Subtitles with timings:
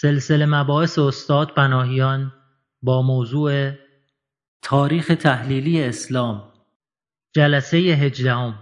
[0.00, 2.32] سلسله مباحث استاد بناهیان
[2.82, 3.70] با موضوع
[4.62, 6.42] تاریخ تحلیلی اسلام.
[7.36, 8.54] جلسه هجدهم.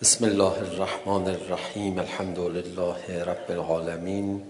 [0.00, 1.98] بسم الله الرحمن الرحیم.
[1.98, 4.42] الحمد لله رب العالمین.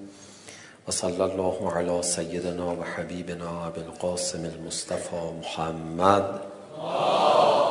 [0.89, 6.41] و صلی الله علی سیدنا و حبیبنا القاسم المصطفى محمد.
[6.79, 7.64] آه.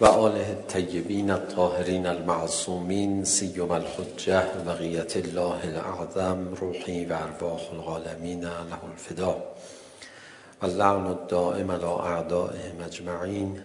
[0.00, 9.56] وآله الطيبين الطاهرين المعصومين سيما الحجة بقية الله الأعظم روحي وأرواح العالمين له الفداء
[10.62, 13.62] واللعن الدائم على أعدائهم أجمعين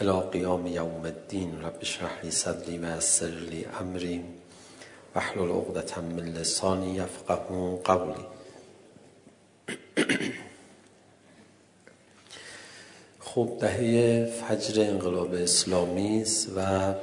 [0.00, 4.24] إلى قيام يوم الدين رب اشرح لي صدري ويسر لي أمري
[5.16, 8.24] واحلل عقدة من لساني يفقهوا قولي
[13.34, 16.94] خب دهه فجر انقلاب اسلامی است و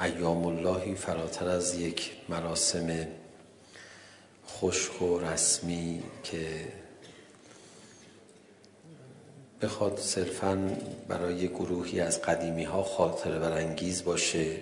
[0.00, 3.06] ایام اللهی فراتر از یک مراسم
[4.48, 6.68] خشک و رسمی که
[9.62, 10.76] بخواد صرفا
[11.08, 14.56] برای گروهی از قدیمی ها خاطر برانگیز باشه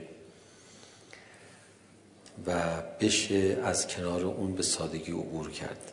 [2.46, 5.92] و بشه از کنار اون به سادگی عبور کرد.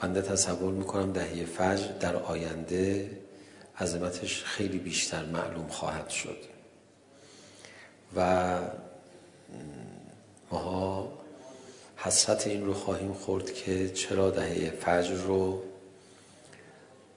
[0.00, 3.10] بنده تصور میکنم دهی فجر در آینده
[3.80, 6.38] عظمتش خیلی بیشتر معلوم خواهد شد
[8.16, 8.58] و
[10.50, 11.12] ماها
[11.96, 15.62] حسرت این رو خواهیم خورد که چرا دهه فجر رو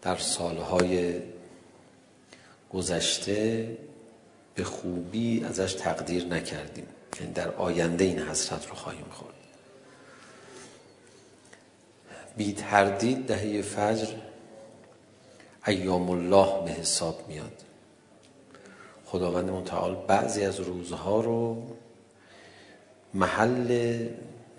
[0.02, 1.21] در سالهای
[2.73, 3.77] گذشته
[4.55, 6.88] به خوبی ازش تقدیر نکردیم
[7.19, 9.39] یعنی در آینده این حسرت رو خواهیم خورد
[12.38, 14.08] بی تردید دهه فجر
[15.67, 17.63] ایام الله به حساب میاد
[19.05, 21.64] خداوند متعال بعضی از روزها رو
[23.14, 23.99] محل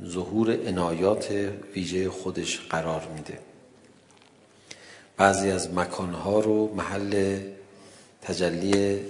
[0.05, 1.31] ظهور عنایات
[1.75, 3.39] ویژه خودش قرار میده
[5.17, 7.41] بعضی از مکانها رو محل
[8.23, 9.01] تجلی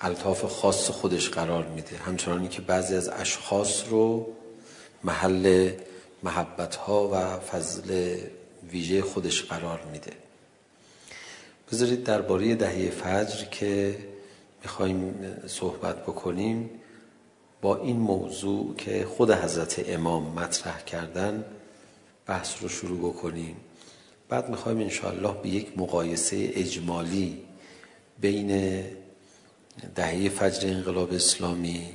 [0.00, 4.26] الطاف خاص خودش قرار میده همچنانی که بعضی از اشخاص رو
[5.04, 5.70] محل
[6.22, 8.16] محبت ها و فضل
[8.72, 10.12] ویژه خودش قرار میده.
[11.72, 13.98] بذارید درباره دهه فجر که
[14.62, 15.14] میخوایم
[15.46, 16.70] صحبت بکنیم
[17.62, 21.44] با این موضوع که خود حضرت امام مطرح کردن
[22.26, 23.56] بحث رو شروع بکنیم.
[24.28, 27.42] بعد میخوایم انشاءالله به یک مقایسه اجمالی
[28.20, 28.82] بین
[29.94, 31.88] دهه فجر انقلاب اسلامی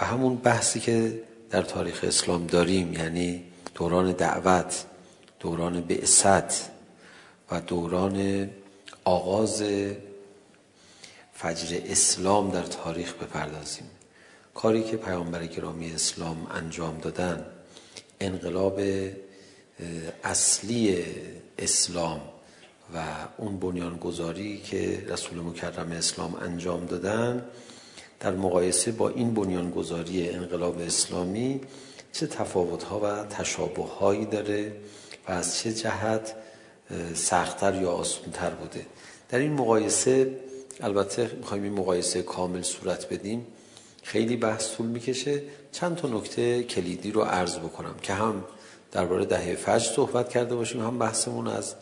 [0.00, 4.84] و همون بحثی که در تاریخ اسلام داریم یعنی دوران دعوت
[5.40, 6.70] دوران بعثت
[7.50, 8.50] و دوران
[9.04, 9.62] آغاز
[11.32, 13.90] فجر اسلام در تاریخ بپردازیم.
[14.54, 17.46] کاری که پیامبر گرامی اسلام انجام دادن
[18.20, 18.80] انقلاب
[20.24, 21.04] اصلی
[21.58, 22.20] اسلام
[22.94, 22.98] و
[23.36, 27.44] اون بنیانگذاری که رسول مکرم اسلام انجام دادن
[28.22, 31.60] در مقایسه با این بنیانگذاری انقلاب اسلامی
[32.12, 34.72] چه تفاوت‌ها و تشابه‌هایی داره
[35.28, 36.34] و از چه جهت
[37.14, 38.86] سختتر یا آسان‌تر بوده.
[39.28, 40.38] در این مقایسه
[40.80, 43.46] البته میخوایم این مقایسه کامل صورت بدیم
[44.02, 45.42] خیلی بحث طول می‌کشه.
[45.72, 48.44] چند تا نکته کلیدی رو عرض بکنم که هم
[48.92, 51.74] درباره دهه فجر صحبت کرده باشیم هم بحثمون از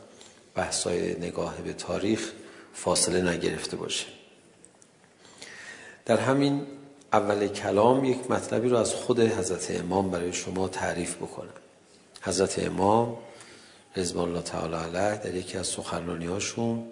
[0.54, 2.32] بحث‌های نگاه به تاریخ
[2.74, 4.06] فاصله نگرفته باشه.
[6.10, 6.66] در همین
[7.12, 11.52] اول کلام یک مطلبی رو از خود حضرت امام برای شما تعریف بکنم.
[12.22, 13.16] حضرت امام
[13.96, 16.84] رضوان الله تعالی علیه در یکی از سخنرانی‌هاشون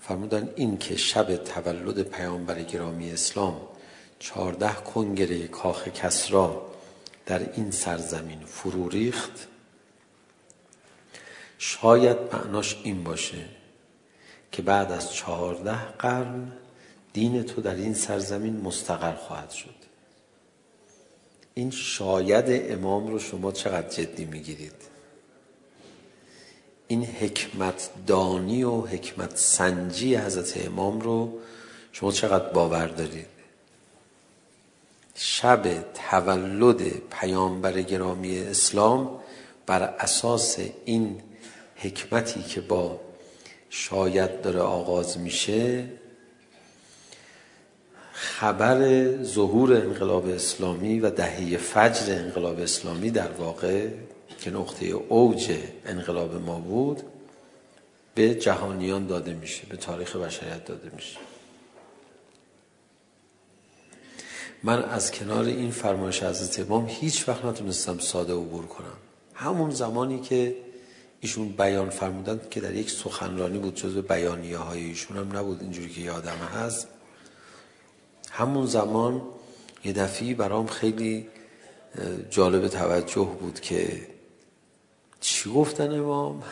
[0.00, 3.60] فرمودن این که شب تولد پیامبر گرامی اسلام
[4.18, 6.66] 14 کنگره کاخ کسرا
[7.26, 9.48] در این سرزمین فرو ریخت.
[11.58, 13.44] شاید معناش این باشه
[14.52, 16.52] که بعد از 14 قرن
[17.14, 19.74] دین تو در این سرزمین مستقر خواهد شد.
[21.54, 24.94] این شاید امام رو شما چقدر جدی میگیرید.
[26.88, 31.38] این حکمت دانی و حکمت سنجی حضرت امام رو
[31.92, 33.26] شما چقدر باور دارید؟
[35.14, 39.20] شب تولد پیامبر گرامی اسلام
[39.66, 41.20] بر اساس این
[41.76, 43.00] حکمتی که با
[43.70, 45.84] شاید داره آغاز میشه
[48.24, 53.88] خبر ظهور انقلاب اسلامی و دهه فجر انقلاب اسلامی در واقع
[54.40, 55.52] که نقطه اوج
[55.86, 57.02] انقلاب ما بود
[58.14, 61.16] به جهانیان داده میشه به تاریخ بشریت داده میشه.
[64.62, 68.96] من از کنار این فرمایش حضرت امام هیچ وقت نتونستم ساده عبور کنم.
[69.34, 70.56] همون زمانی که
[71.20, 75.88] ایشون بیان فرمودن که در یک سخنرانی بود جزو بیانیه های ایشون هم نبود اینجوری
[75.88, 76.88] که یادم هست.
[78.36, 79.22] همون زمان
[79.84, 81.28] یه دفعی برام خیلی
[82.30, 84.06] جالب توجه بود که
[85.20, 86.42] چی گفتن امام؟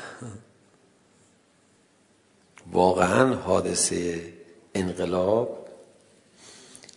[2.72, 4.32] واقعا حادثه
[4.74, 5.68] انقلاب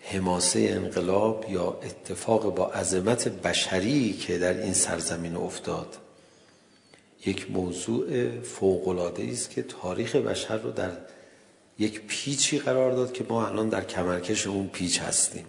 [0.02, 5.98] حماسه انقلاب یا اتفاق با عظمت بشری که در این سرزمین افتاد
[7.26, 10.92] یک موضوع فوق العاده است که تاریخ بشر رو در
[11.80, 15.46] یک پیچی قرار داد که ما الان در کمرکش اون پیچ هستیم.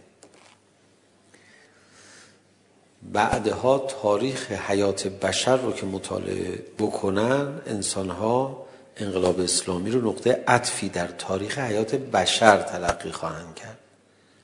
[3.13, 10.89] بعدها تاریخ حیات بشر رو که مطالعه بکنن انسان ها انقلاب اسلامی رو نقطه عطفی
[10.89, 13.79] در تاریخ حیات بشر تلقی خواهند کرد.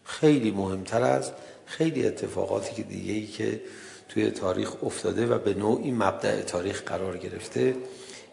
[0.05, 1.33] خیلی مهمتر از
[1.67, 3.61] خیلی اتفاقاتی که دیگه ای که
[4.09, 7.77] توی تاریخ افتاده و به نوعی مبدع تاریخ قرار گرفته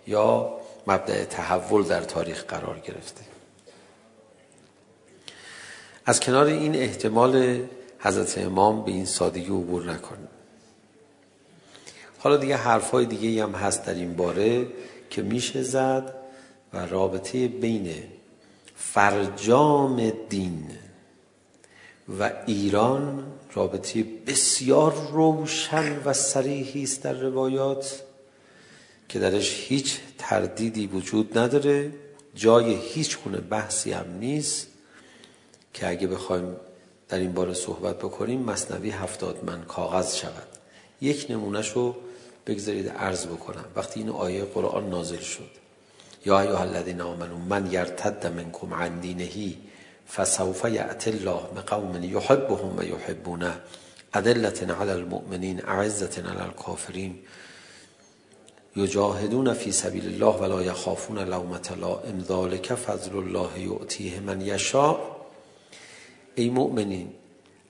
[0.08, 0.54] یا
[0.88, 3.29] مبدع تحول در تاریخ قرار گرفته.
[6.10, 7.60] از کنار این احتمال
[8.00, 10.28] حضرت امام به این سادگی عبور نکنه
[12.20, 14.68] حالا دیگه حرفای دیگه هم هست در این باره
[15.10, 16.14] که میشه زد
[16.74, 17.94] و رابطه بین
[18.76, 20.68] فرجام دین
[22.20, 28.04] و ایران رابطه بسیار روشن و صریحی است در روایات
[29.10, 31.92] که درش هیچ تردیدی وجود نداره.
[32.36, 34.69] جای هیچ گونه بحثی هم نیست.
[35.74, 36.56] که اگه بخوایم
[37.10, 40.48] در این باره صحبت بکنیم مصنوی هفتاد من کاغذ شود.
[41.02, 41.96] یک نمونه شو
[42.48, 43.66] بگذارید عرض بکنم.
[43.76, 45.50] وقتی این آیه قرآن نازل شد.
[46.26, 49.56] یا ایها الذین آمنوا من یرتد منکم عن دینه
[50.16, 53.60] فسوف یأتی الله بقوم یحبهم و یحبونه.
[54.14, 57.20] أدلة على المؤمنین أعزة على الكافرین
[58.76, 62.26] یجاهدون فی سبیل الله ولا یخافون لومة لائم.
[62.30, 65.19] ذلك فضل الله یؤتیه من یشاء.
[66.40, 67.10] ای مؤمنین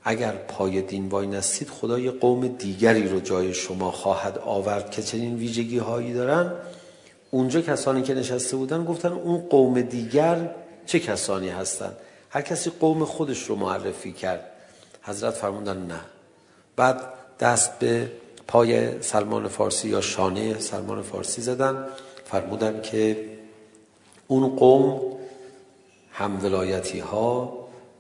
[0.03, 5.35] اگر پای دین وای نستید خدای قوم دیگری رو جای شما خواهد آورد که چنین
[5.35, 6.51] ویژگی هایی دارن.
[7.31, 10.49] اونجا کسانی که نشسته بودن گفتن اون قوم دیگر
[10.85, 11.91] چه کسانی هستن؟
[12.29, 14.45] هر کسی قوم خودش رو معرفی کرد.
[15.01, 15.99] حضرت فرمودن نه.
[16.75, 17.01] بعد
[17.39, 18.11] دست به
[18.47, 21.85] پای سلمان فارسی یا شانه سلمان فارسی زدن.
[22.25, 23.25] فرمودن که
[24.27, 25.01] اون قوم
[26.11, 27.58] هم ولایتی ها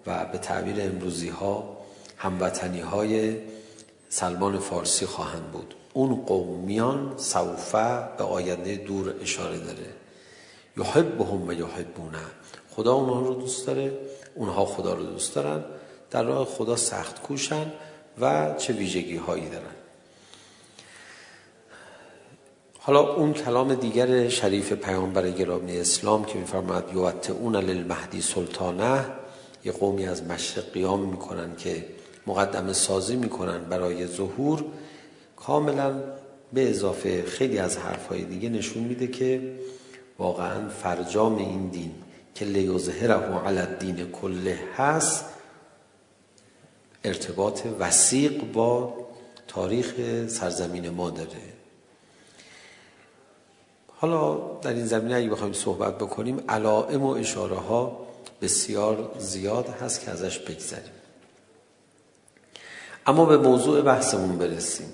[0.09, 1.77] و به تعبیر امروزی ها
[2.17, 3.37] هموطنی های
[4.09, 5.75] سلمان فارسی خواهند بود.
[5.93, 9.87] اون قومیان سوفه به آینده دور اشاره داره.
[10.77, 12.19] یحبهم و یحبونه
[12.69, 13.97] خدا اونها رو دوست داره.
[14.35, 15.63] اونها خدا رو دوست دارن.
[16.11, 17.71] در راه خدا سخت کوشن
[18.21, 19.75] و چه ویژگی هایی دارن.
[22.79, 29.05] حالا اون کلام دیگر شریف پیامبر گرامی اسلام که میفرماد یوت اون للمهدی سلطانه
[29.63, 31.85] یه قومی از مشرق قیام میکنن که
[32.27, 34.65] مقدمه سازی میکنن برای ظهور
[35.35, 36.03] کاملا
[36.53, 39.55] به اضافه خیلی از حرفهای دیگه نشون میده که
[40.19, 41.91] واقعا فرجام این دین
[42.35, 45.25] که لیظهره علی الدین کله هست
[47.03, 48.93] ارتباط وسیق با
[49.47, 49.93] تاریخ
[50.27, 51.29] سرزمین ما داره.
[53.97, 58.08] حالا در این زمینه اگه بخوایم صحبت بکنیم علائم و اشاره ها
[58.41, 60.91] بسیار زیاد هست که ازش بگذریم.
[63.07, 64.93] اما به موضوع بحثمون برسیم.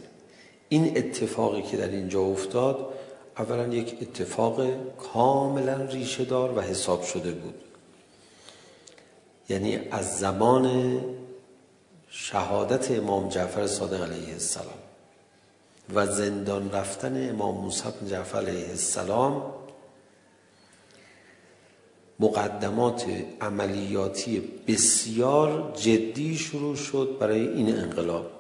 [0.69, 2.93] این اتفاقی که در اینجا افتاد
[3.37, 4.61] اولا یک اتفاق
[4.97, 7.55] کاملا ریشه دار و حساب شده بود.
[9.49, 10.99] یعنی از زمان
[12.09, 14.79] شهادت امام جعفر صادق علیه السلام
[15.93, 19.53] و زندان رفتن امام موسی بن جعفر علیه السلام
[22.19, 23.05] مقدمات
[23.41, 28.31] عملیاتی بسیار جدی شروع شد برای این انقلاب.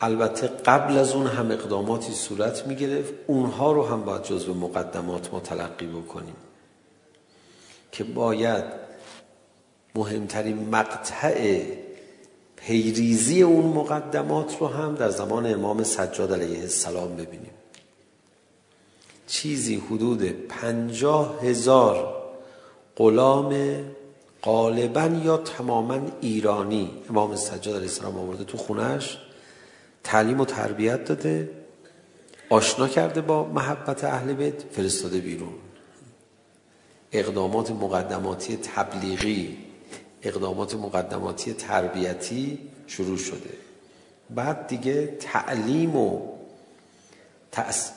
[0.00, 5.32] البته قبل از اون هم اقداماتی صورت می گرفت اونها رو هم باید جزو مقدمات
[5.32, 6.36] ما تلقی بکنیم
[7.92, 8.64] که باید
[9.94, 11.62] مهمترین مقطع
[12.56, 17.57] پیریزی اون مقدمات رو هم در زمان امام سجاد علیه السلام ببینیم.
[19.28, 22.22] چیزی حدود پنجاه هزار
[22.96, 23.54] غلام
[24.42, 26.90] غالبا یا تماما ایرانی.
[27.10, 29.18] امام سجاد علیه السلام آورده تو خونش
[30.04, 31.50] تعلیم و تربیت داده.
[32.50, 34.62] آشنا کرده با محبت اهل بیت.
[34.72, 35.52] فرستاده بیرون.
[37.12, 39.58] اقدامات مقدماتی تبلیغی.
[40.22, 43.50] اقدامات مقدماتی تربیتی شروع شده.
[44.30, 46.20] بعد دیگه تعلیم و
[47.52, 47.90] تأس...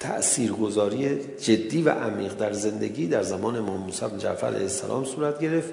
[0.00, 5.40] تاثیرگذاری جدی و عمیق در زندگی در زمان امام موسی بن جعفر علیه السلام صورت
[5.40, 5.72] گرفت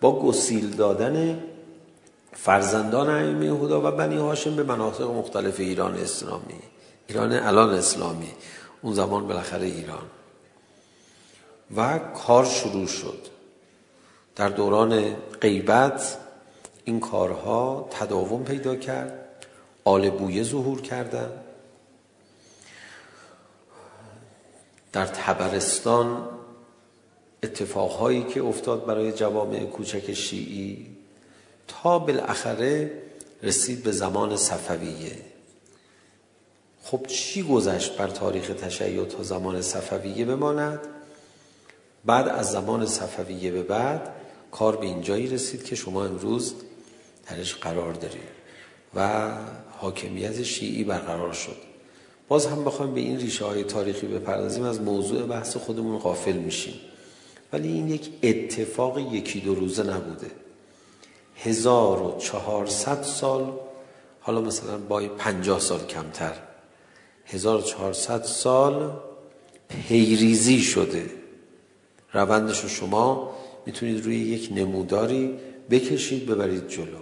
[0.00, 1.42] با گسیل دادن
[2.32, 6.60] فرزندان ائمه یهودا و بنی هاشم به مناطق مختلف ایران اسلامی
[7.06, 8.30] ایران الان اسلامی
[8.82, 10.02] اون زمان بالاخره ایران.
[11.76, 13.18] و کار شروع شد.
[14.36, 16.16] در دوران غیبت
[16.84, 19.12] این کارها تداوم پیدا کرد
[19.84, 21.39] آل بویه ظهور کردند
[24.92, 26.28] در تبرستان
[27.42, 30.86] اتفاقهایی که افتاد برای جوامع کوچک شیعی
[31.68, 32.92] تا بالاخره
[33.42, 35.18] رسید به زمان صفویه.
[36.82, 40.80] خب چی گذشت بر تاریخ تشیع تا زمان صفویه بماند؟
[42.04, 44.14] بعد از زمان صفویه به بعد
[44.50, 46.54] کار به اینجایی رسید که شما امروز
[47.30, 48.40] درش قرار دارید
[48.94, 49.30] و
[49.78, 51.69] حاکمیت شیعی برقرار شد.
[52.30, 56.74] باز هم بخوایم به این ریشه های تاریخی بپردازیم از موضوع بحث خودمون غافل میشیم.
[57.52, 60.30] ولی این یک اتفاق یکی دو روزه نبوده.
[61.36, 63.52] 1400 سال
[64.20, 66.32] حالا مثلا با 50 سال کمتر.
[67.26, 68.90] 1400 سال
[69.68, 71.10] پیریزی شده.
[72.12, 75.38] روندش رو شما میتونید روی یک نموداری
[75.70, 77.00] بکشید ببرید جلو.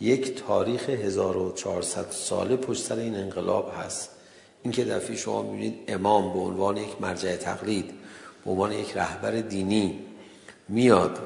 [0.00, 4.13] یک تاریخ 1400 ساله پشت سر این انقلاب هست.
[4.64, 7.90] اینکه دفعه شما میبینید امام به عنوان یک مرجع تقلید
[8.44, 9.98] به عنوان یک رهبر دینی
[10.68, 11.18] میاد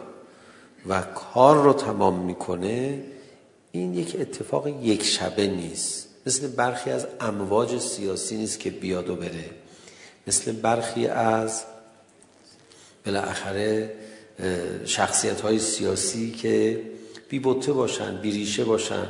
[0.89, 3.05] و کار رو تمام میکنه
[3.73, 6.09] این یک اتفاق یک شبه نیست.
[6.27, 9.51] مثل برخی از امواج سیاسی نیست که بیاد و بره.
[10.27, 11.63] مثل برخی از
[13.07, 13.93] بالاخره
[14.85, 16.83] شخصیت های سیاسی که
[17.29, 19.07] بی بوته باشن بی ریشه باشن.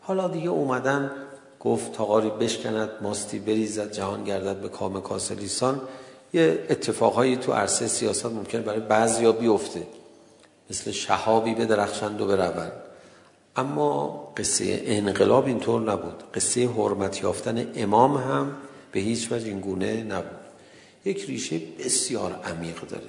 [0.00, 1.10] حالا دیگه اومدن
[1.60, 5.80] گفت تاغاری بشکند ماستی بریزد جهان گردد به کام کاسلیسان.
[6.32, 9.82] یه اتفاقهایی تو عرصه سیاست ممکن برای بعضیا بیفته.
[10.70, 12.72] مثل شهابی به درخشند و برون
[13.56, 16.22] اما قصه انقلاب اینطور نبود.
[16.34, 18.56] قصه حرمت یافتن امام هم
[18.92, 20.40] به هیچ وجه این گونه نبود.
[21.04, 23.02] یک ریشه بسیار عمیق داره.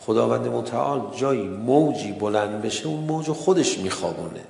[0.00, 4.44] خداوند متعال جایی موجی بلند بشه اون موج خودش میخوابونه.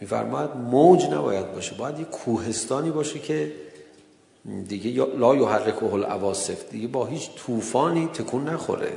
[0.00, 1.74] میفرماد موج نباید باشه.
[1.74, 3.52] باید یه کوهستانی باشه که
[4.68, 6.70] دیگه لا یحرکه العواصف.
[6.70, 8.92] دیگه با هیچ طوفانی تکون نخوره.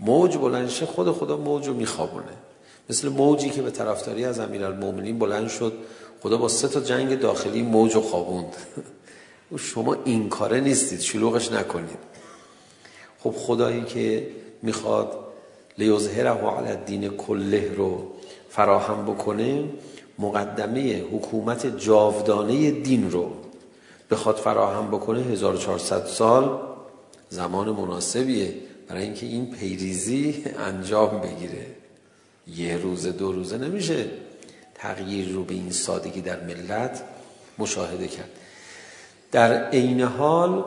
[0.00, 2.32] موج بلندشه خود خدا موج رو میخوابونه.
[2.90, 5.72] مثل موجی که به طرفداری از امیرالمومنین بلند شد
[6.22, 8.56] خدا با سه تا جنگ داخلی موج رو خوابوند.
[9.52, 11.98] و شما این کاره نیستید شلوغش نکنید.
[13.18, 14.28] خب خدایی که
[14.62, 15.18] میخواد
[15.78, 18.13] لیظهره علی الدین کله رو
[18.54, 19.64] فراهم بکنه
[20.18, 23.32] مقدمه حکومت جاودانه دین رو
[24.10, 26.60] بخواد فراهم بکنه 1400 سال
[27.28, 28.54] زمان مناسبیه
[28.88, 31.66] برای اینکه این پیریزی انجام بگیره.
[32.56, 34.06] یه روزه دو روزه نمیشه
[34.74, 37.02] تغییر رو به این سادگی در ملت
[37.58, 38.30] مشاهده کرد.
[39.32, 40.64] در عین حال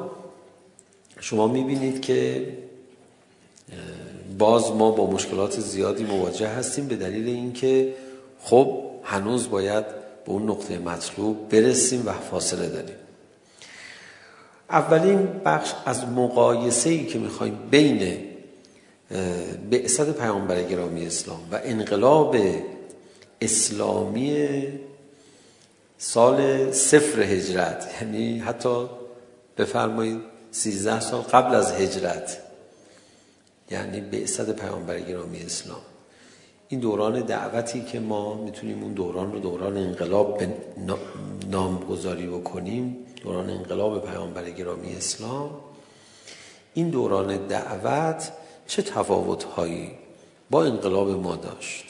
[1.20, 2.48] شما میبینید که
[4.38, 7.94] باز ما با مشکلات زیادی مواجه هستیم به دلیل اینکه
[8.42, 9.86] خب هنوز باید
[10.26, 12.96] به اون نقطه مطلوب برسیم و فاصله داریم.
[14.70, 18.18] اولین بخش از مقایسه ای که میخوایم بین
[19.72, 22.36] بعثت پیامبر گرامی اسلام و انقلاب
[23.42, 24.48] اسلامی
[25.98, 28.90] سال صفر هجرت یعنی حتی
[29.58, 32.47] بفرمایید 13 سال قبل از هجرت.
[33.72, 35.82] یعنی بعثت پیامبر گرامی اسلام.
[36.70, 40.54] این دوران دعوتی که ما میتونیم اون دوران رو دوران انقلاب به
[41.52, 45.50] نامگذاری بکنیم دوران انقلاب پیامبر گرامی اسلام
[46.74, 48.32] این دوران دعوت
[48.68, 49.92] چه تفاوت هایی
[50.50, 51.86] با انقلاب ما داشت؟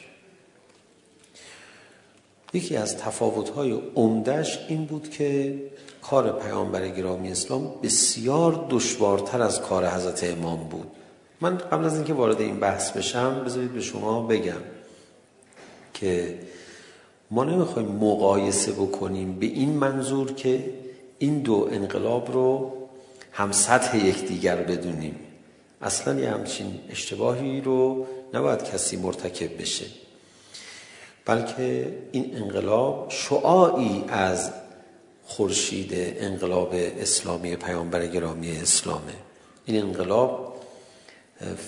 [2.53, 5.62] یکی از تفاوت های عمدش این بود که
[6.01, 10.88] کار پیامبر گرامی اسلام بسیار دشوارتر از کار حضرت امام بود.
[11.41, 14.62] من قبل از اینکه وارد این بحث بشم بذارید به شما بگم
[15.94, 16.39] که
[17.32, 20.74] ما نمیخوایم مقایسه بکنیم به این منظور که
[21.20, 22.74] این دو انقلاب رو
[23.32, 25.15] هم سطح یکدیگر بدونیم.
[25.82, 29.86] اصلا یه همچین اشتباهی رو نباید کسی مرتکب بشه.
[31.25, 34.51] بلکه این انقلاب شعاعی از
[35.25, 39.13] خورشید انقلاب اسلامی پیامبر گرامی اسلامه.
[39.65, 40.47] این انقلاب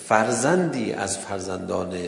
[0.08, 1.98] فرزندی از فرزندان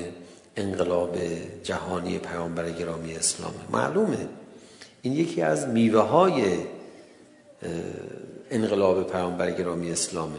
[0.57, 1.17] انقلاب
[1.63, 3.55] جهانی پیامبر گرامی اسلام.
[3.71, 4.29] معلومه.
[5.03, 6.57] این یکی از میوه های
[8.51, 10.39] انقلاب پیامبر گرامی اسلامه.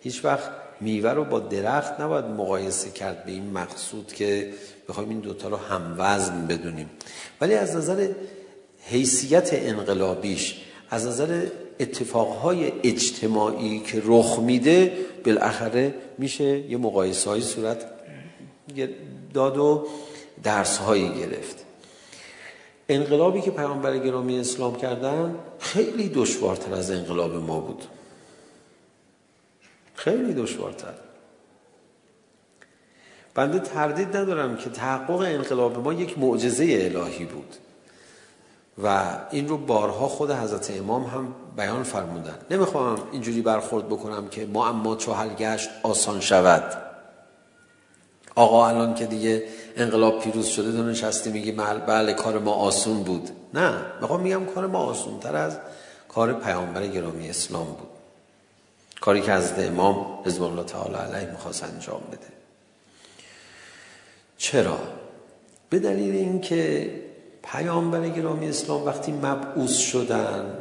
[0.00, 0.50] هیچ وقت
[0.80, 4.52] میوه رو با درخت نباید مقایسه کرد به این مقصود که
[4.88, 6.90] بخوایم این دوتا رو هم وزن بدونیم.
[7.40, 8.08] ولی از نظر
[8.84, 10.60] حیثیت انقلابیش
[10.90, 11.46] از نظر
[11.82, 14.92] اتفاقهای اجتماعی که رخ میده
[15.24, 17.86] بالاخره میشه یه مقایسه های صورت
[19.34, 19.86] داد و
[20.42, 21.56] درس هایی گرفت.
[22.88, 27.84] انقلابی که پیامبر گرامی اسلام کردن خیلی دشوارتر از انقلاب ما بود.
[29.94, 30.94] خیلی دشوارتر.
[33.34, 37.56] بنده تردید ندارم که تحقق انقلاب ما یک معجزه الهی بود.
[38.78, 42.38] و این رو بارها خود حضرت امام هم بیان فرمودن.
[42.50, 46.82] نمیخوام اینجوری برخورد بکنم که ما اما چو حل گشت آسان شود.
[48.34, 49.44] آقا الان که دیگه
[49.76, 53.30] انقلاب پیروز شده تو نشستی میگی بله, بله کار ما آسون بود.
[53.54, 55.58] نه میخوام میگم کار ما آسون تر از
[56.08, 57.88] کار پیامبر گرامی اسلام بود.
[59.00, 62.26] کاری که حضرت امام رضوان الله تعالی علیه میخواست انجام بده.
[64.38, 64.78] چرا؟
[65.70, 66.90] به دلیل اینکه
[67.42, 70.54] پیامبر گرامی اسلام وقتی مبعوث شدن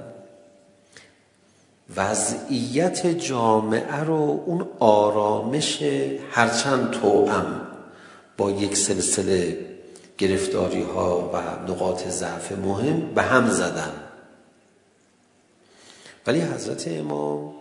[1.96, 5.84] وضعیت جامعه رو اون آرامش
[6.32, 7.68] هرچند توأم
[8.38, 9.66] با یک سلسله
[10.18, 13.92] گرفتاری ها و نقاط ضعف مهم به هم زدن.
[16.28, 17.54] ولی حضرت امام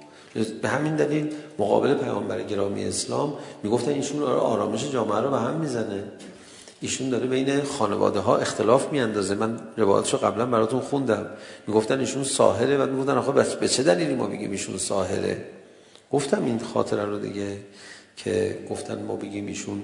[0.62, 6.04] به همین دلیل مقابل پیامبر گرامی اسلام میگفتن ایشون آرامش جامعه رو به هم میزنه.
[6.80, 9.34] ایشون داره بین خانواده ها اختلاف میاندازه.
[9.34, 11.26] من روایتشو قبلا براتون خوندم.
[11.66, 15.44] میگفتن ایشون ساحره و میگفتن آخه بس به چه دلیلی ما بگیم ایشون ساحره
[16.12, 17.56] گفتم این خاطره رو دیگه
[18.16, 19.82] که گفتن ما بگیم ایشون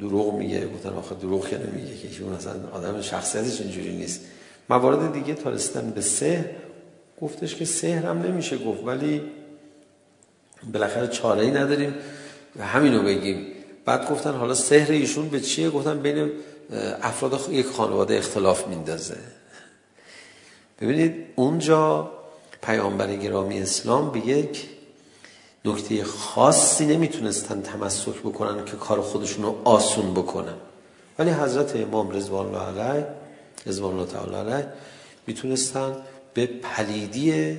[0.00, 0.68] دروغ میگه.
[0.68, 4.20] گفتن آخه دروغ که نمیگه که ایشون اصلا آدم شخصیتش اینجوری نیست.
[4.70, 6.44] موارد دیگه تا رسیدن به سحر.
[7.20, 8.84] گفتش که سحر هم نمیشه گفت.
[8.84, 9.22] ولی
[10.72, 11.94] بالاخره چاره ای نداریم.
[12.56, 13.46] و همینو بگیم.
[13.84, 16.30] بعد گفتن حالا سحر ایشون به چیه؟ گفتن بین
[17.02, 19.16] افراد یک خانواده اختلاف میندازه.
[20.80, 22.10] ببینید اونجا
[22.62, 24.68] پیامبر گرامی اسلام به یک
[25.64, 30.54] نکته خاصی نمیتونستن تمسک بکنن که کار خودشون رو آسون بکنن.
[31.18, 33.06] ولی حضرت امام رضوان الله علیه
[33.66, 34.68] رضوان الله تعالی علیه
[35.26, 35.96] میتونستن
[36.34, 37.58] به پلیدی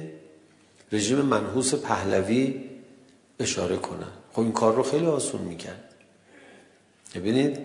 [0.91, 2.63] رژیم منحوس پهلوی
[3.39, 4.11] اشاره کنن.
[4.33, 5.84] خب این کار رو خیلی آسون میکن
[7.15, 7.57] ببینید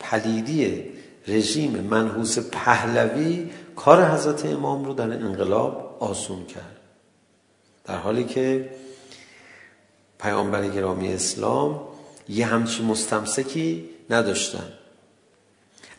[0.00, 0.84] پلیدی
[1.28, 6.76] رژیم منحوس پهلوی کار حضرت امام رو در انقلاب آسون کرد.
[7.84, 8.70] در حالی که
[10.20, 11.80] پیامبر گرامی اسلام
[12.28, 14.72] یه همچی مستمسکی نداشتن.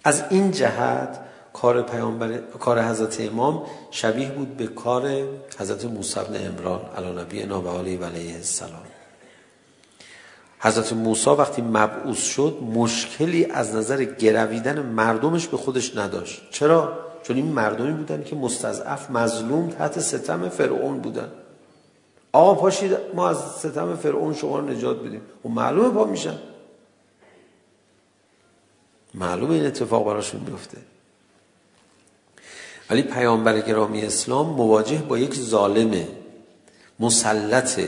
[0.03, 1.19] از این جهت
[1.53, 5.27] کار پیامبر کار حضرت امام شبیه بود به کار
[5.59, 8.92] حضرت موسی بن عمران علی نبی و علیه السلام.
[10.63, 16.41] حضرت موسی وقتی مبعوث شد مشکلی از نظر گرویدن مردمش به خودش نداشت.
[16.51, 21.31] چرا؟ چون این مردمی بودن که مستضعف مظلوم تحت ستم فرعون بودن.
[22.31, 25.21] آقا پاشید ما از ستم فرعون شما رو نجات بدیم.
[25.45, 26.37] و معلومه پا میشن.
[29.13, 30.77] معلومه این اتفاق براشون بیفته
[32.89, 36.07] ولی پیامبر گرامی اسلام مواجه با یک ظالمه
[36.99, 37.79] مسلط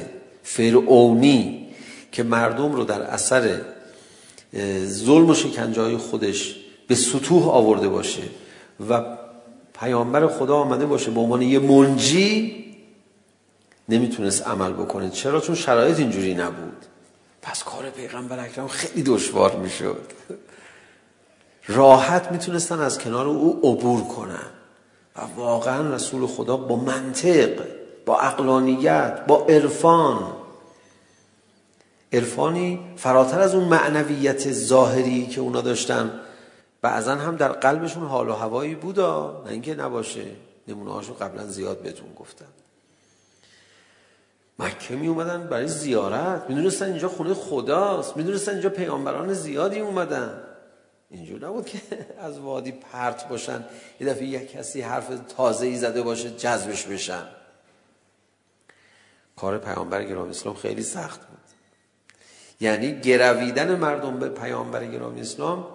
[0.43, 1.64] فرعونی
[2.15, 3.61] که مردم رو در اثر
[4.85, 6.55] ظلم و شکنجه های خودش
[6.87, 8.23] به سطوح آورده باشه
[8.89, 9.17] و
[9.79, 12.65] پیامبر خدا آمده باشه به با عنوان یه منجی
[13.89, 15.09] نمیتونست عمل بکنه.
[15.09, 16.85] چرا؟ چون شرایط اینجوری نبود.
[17.41, 20.01] پس کار پیغمبر اکرم خیلی دشوار میشد.
[21.67, 24.47] راحت میتونستن از کنار او عبور کنن.
[25.15, 27.49] و واقعا رسول خدا با منطق
[28.05, 30.44] با عقلانیت با عرفان
[32.15, 36.19] عرفانی فراتر از اون معنویت ظاهری که اونا داشتن.
[36.81, 40.25] بعضا هم در قلبشون حال و هوایی بودا نه اینکه نباشه.
[40.67, 42.45] نمونه هاشو قبلا زیاد بهتون گفتم.
[44.59, 46.49] مکه می اومدن برای زیارت.
[46.49, 48.17] میدونستن اینجا خونه خداست.
[48.17, 50.41] میدونستن اینجا پیامبران زیادی اومدن.
[51.09, 51.79] اینجور نبود که
[52.19, 53.65] از وادی پرت باشن
[53.99, 57.23] یه دفعه یک کسی حرف تازه ای زده باشه جذبش بشن.
[59.35, 61.34] کار پیامبر گرامی اسلام خیلی سخت بود.
[62.59, 65.65] یعنی گرویدن مردم به پیامبر گرامی اسلام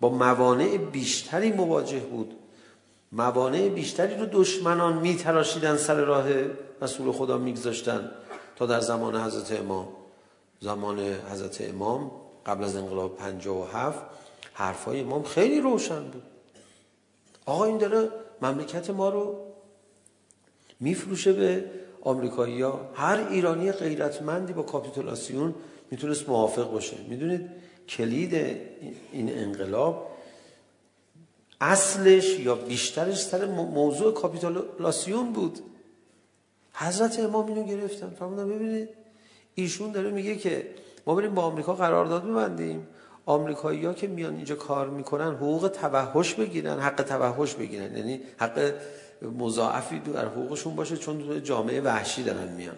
[0.00, 2.34] با موانع بیشتری مواجه بود.
[3.12, 6.26] موانع بیشتری رو دشمنان می تراشیدن سر راه
[6.82, 8.10] رسول خدا میگذاشتن
[8.56, 9.88] تا در زمان حضرت امام.
[10.60, 10.98] زمان
[11.32, 12.10] حضرت امام
[12.46, 13.98] قبل از انقلاب 57
[14.54, 16.22] حرفای امام خیلی روشن بود.
[17.46, 18.08] آقا این داره
[18.42, 19.40] مملکت ما رو
[20.80, 21.64] میفروشه به
[22.02, 22.80] آمریکایی‌ها.
[22.94, 25.54] هر ایرانی غیرتمندی با کاپیتولاسیون
[25.90, 26.96] میتونست موافق باشه.
[27.08, 27.50] میدونید
[27.88, 28.34] کلید
[29.12, 30.10] این انقلاب
[31.60, 35.58] اصلش یا بیشترش سر موضوع کاپیتالاسیون بود.
[36.72, 38.10] حضرت امام اینو گرفتن.
[38.10, 38.88] فرمودن ببینید.
[39.54, 40.70] ایشون داره میگه که
[41.06, 42.86] ما بریم با آمریکا قرارداد ببندیم.
[43.26, 47.96] آمریکایی‌ها که میان اینجا کار میکنن حقوق توحش بگیرن حق توحش بگیرن.
[47.96, 48.74] یعنی حق
[49.38, 52.76] مضاعفی در حقوقشون باشه چون جامعه وحشی دارن میان.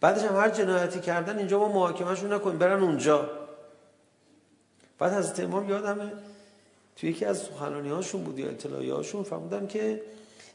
[0.00, 3.30] بعدش هم هر جنایتی کردن اینجا ما محاکمهشون نکنیم برن اونجا
[4.98, 6.12] بعد حضرت امام یادمه
[6.96, 10.02] توی یکی از سخنانی هاشون بود یا اطلاعی هاشون فرمودن که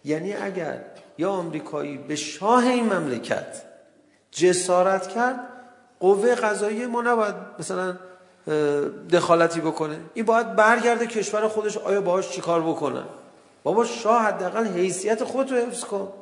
[0.06, 0.82] یعنی اگر
[1.18, 3.62] یا آمریکایی به شاه این مملکت
[4.32, 5.40] جسارت کرد
[6.00, 7.98] قوه قضایی ما نباید مثلا
[9.12, 13.04] دخالتی بکنه این باید برگرده کشور خودش آیا باهاش چیکار بکنه
[13.64, 16.14] بابا شاه حداقل حیثیت خودت رو حفظ کن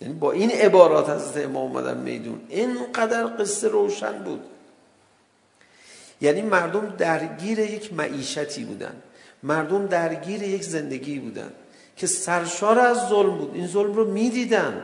[0.00, 4.40] یعنی با این عبارات حضرت امام اومدن میدون اینقدر قصه روشن بود
[6.20, 9.02] یعنی مردم درگیر یک معیشتی بودن
[9.42, 11.50] مردم درگیر یک زندگی بودن
[11.96, 14.82] که سرشار از ظلم بود این ظلم رو میدیدن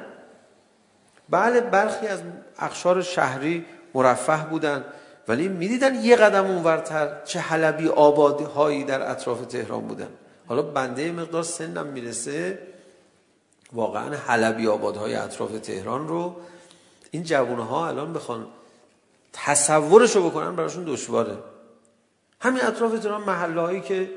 [1.30, 2.20] بله برخی از
[2.58, 4.84] اخشار شهری مرفه بودن
[5.28, 10.08] ولی میدیدن یه قدم اونورتر چه حلبی آبادی هایی در اطراف تهران بودن
[10.46, 12.58] حالا بنده مقدار سنم میرسه
[13.72, 16.36] واقعا حلبی آبادهای اطراف تهران رو
[17.10, 18.46] این جوانه ها الان بخوان
[19.32, 21.38] تصورش رو بکنن براشون دشواره.
[22.40, 24.10] همین اطراف تهران محله هایی که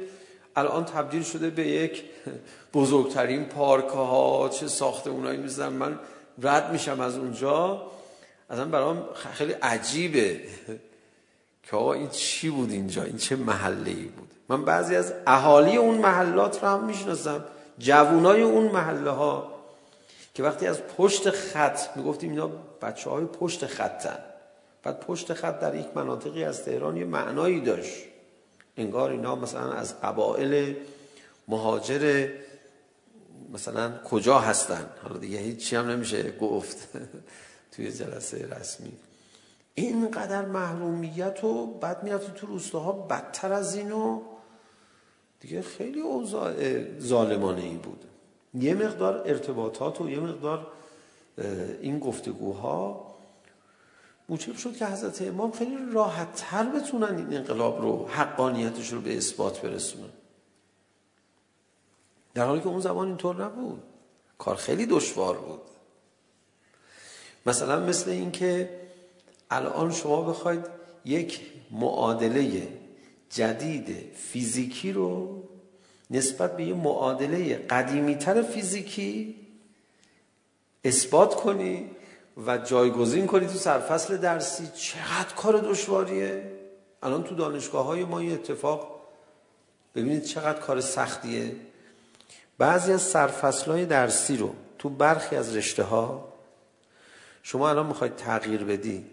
[0.55, 2.03] الان تبدیل شده به یک
[2.73, 5.99] بزرگترین پارک ها چه ساخته اونایی میزن من
[6.41, 7.81] رد میشم از اونجا.
[8.49, 10.41] اصلا برام خیلی عجیبه
[11.63, 15.77] که آقا این چی بود اینجا؟ این چه محله ای بود؟ من بعضی از اهالی
[15.77, 17.45] اون محلات رو هم میشناسم.
[17.79, 19.59] جوونای اون محله ها
[20.33, 22.47] که وقتی از پشت خط میگفتیم اینا
[22.81, 24.19] بچه های پشت خطن.
[24.83, 28.03] بعد پشت خط در یک مناطقی از تهران یه معنایی داشت.
[28.77, 30.73] انگار اینا مثلا از قبائل
[31.47, 32.29] مهاجر
[33.53, 36.77] مثلا کجا هستن؟ حالا دیگه هیچی هم نمیشه گفت
[37.71, 38.91] توی جلسه رسمی.
[39.75, 44.21] اینقدر محرومیت و بعد میرفتی تو روستاها بدتر از اینو.
[45.39, 46.53] دیگه خیلی اوضاع
[46.99, 48.05] ظالمانه ای بود.
[48.53, 50.67] یه مقدار ارتباطات و یه مقدار
[51.81, 53.09] این گفتگوها
[54.29, 59.17] موجب شد که حضرت امام خیلی راحت تر بتونن این انقلاب رو حقانیتش رو به
[59.17, 60.09] اثبات برسونن.
[62.33, 63.83] در حالی که اون زمان اینطور نبود.
[64.37, 65.61] کار خیلی دشوار بود.
[67.45, 68.79] مثلا مثل این که
[69.51, 70.65] الان شما بخواید
[71.05, 72.67] یک معادله
[73.29, 75.43] جدید فیزیکی رو
[76.11, 79.35] نسبت به یه معادله قدیمی تر فیزیکی
[80.83, 81.89] اثبات کنی
[82.45, 84.67] و جایگزین کنی تو سرفصل درسی.
[84.75, 86.51] چقدر کار دشواریه.
[87.03, 89.01] الان تو دانشگاه های ما یه اتفاق
[89.95, 91.55] ببینید چقدر کار سختیه.
[92.57, 96.33] بعضی از سرفصل های درسی رو تو برخی از رشته ها
[97.43, 99.05] شما الان میخواید تغییر بدی.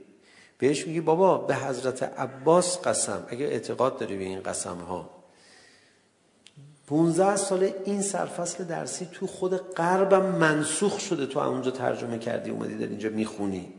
[0.58, 5.16] بهش میگی بابا به حضرت عباس قسم اگه اعتقاد داری به این قسم ها
[6.86, 12.74] 15 سال این سرفصل درسی تو خود غربم منسوخ شده تو اونجا ترجمه کردی اومدی
[12.74, 13.72] در اینجا میخونی.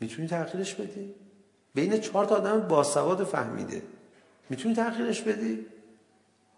[0.00, 1.14] میتونی تغییرش بدی؟
[1.74, 3.82] بین چهار تا آدم باسواد فهمیده.
[4.50, 5.66] میتونی تغییرش بدی؟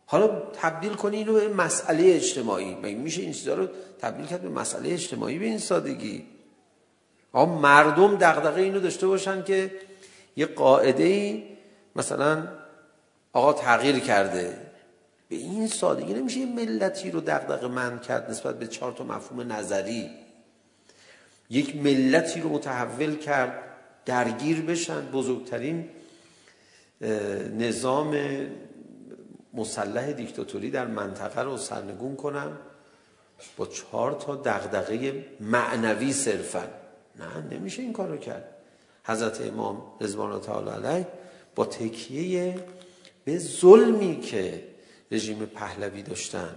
[0.06, 2.74] حالا تبدیل کنی اینو به مسئله اجتماعی.
[2.74, 3.68] مگه میشه این چیزا رو
[3.98, 6.26] تبدیل کرد به مسئله اجتماعی به این سادگی؟
[7.32, 9.70] آن مردم دغدغه اینو داشته باشن که
[10.36, 11.44] یه قاعده ای
[11.96, 12.48] مثلا
[13.32, 14.56] آقا تغییر کرده
[15.28, 19.52] به این سادگی نمیشه یه ملتی رو دغدغه من کرد نسبت به چهار تا مفهوم
[19.52, 20.10] نظری
[21.50, 23.52] یک ملتی رو متحول کرد
[24.06, 25.88] درگیر بشن بزرگترین
[27.58, 28.16] نظام
[29.54, 32.58] مسلح دیکتاتوری در منطقه رو سرنگون کنم
[33.56, 36.68] با چهار تا دغدغه معنوی صرفاً
[37.18, 38.54] نه نمیشه این کارو کرد
[39.04, 41.06] حضرت امام رضوان الله تعالی علیه
[41.54, 42.54] با تکیه
[43.24, 44.64] به ظلمی که
[45.10, 46.54] رژیم پهلوی داشتن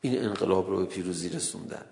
[0.00, 1.84] این انقلاب رو به پیروزی رسوندن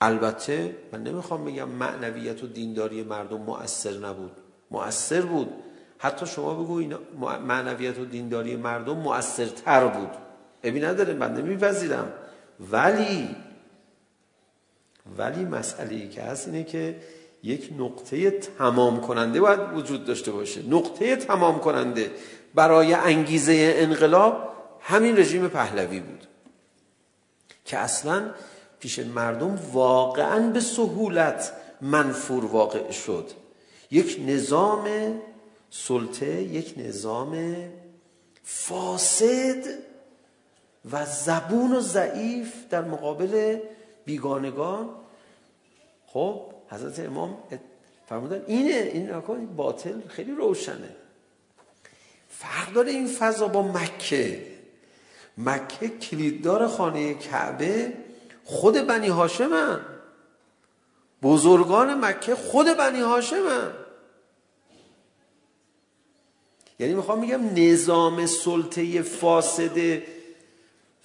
[0.00, 4.32] البته من نمیخوام بگم معنویت و دینداری مردم مؤثر نبود
[4.70, 5.48] مؤثر بود
[5.98, 6.94] حتی شما بگو این
[7.46, 10.10] معنویت و دینداری مردم مؤثرتر بود
[10.64, 12.12] ابی نداره من نمیپذیرم
[12.70, 13.36] ولی
[15.18, 16.96] ولی مسئله ای که هست اینه که
[17.42, 20.62] یک نقطه تمام کننده باید وجود داشته باشه.
[20.68, 22.10] نقطه تمام کننده
[22.54, 26.26] برای انگیزه انقلاب همین رژیم پهلوی بود.
[27.64, 28.30] که اصلا
[28.80, 33.30] پیش مردم واقعا به سهولت منفور واقع شد.
[33.90, 34.88] یک نظام
[35.70, 37.56] سلطه یک نظام
[38.42, 39.64] فاسد
[40.92, 43.58] و زبون و ضعیف در مقابل
[44.06, 44.88] بیگانگان
[46.06, 46.40] خب
[46.70, 47.38] حضرت امام
[48.08, 50.96] فرمودن اینه این نکن باطل خیلی روشنه.
[52.28, 54.46] فرق داره این فضا با مکه.
[55.38, 57.92] مکه کلیددار خانه کعبه
[58.44, 59.80] خود بنی هاشمن
[61.22, 63.72] بزرگان مکه خود بنی هاشمن
[66.78, 70.02] یعنی میخوام میگم نظام سلطه فاسد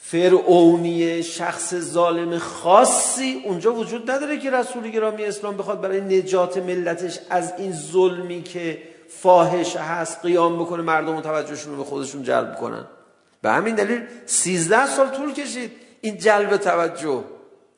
[0.03, 3.43] فرعونی شخص ظالم خاصی.
[3.45, 8.83] اونجا وجود نداره که رسول گرامی اسلام بخواد برای نجات ملتش از این ظلمی که
[9.09, 12.85] فاحش هست قیام بکنه مردم و توجهشون رو به خودشون جلب کنن
[13.41, 17.23] به همین دلیل 13 سال طول کشید این جلب توجه.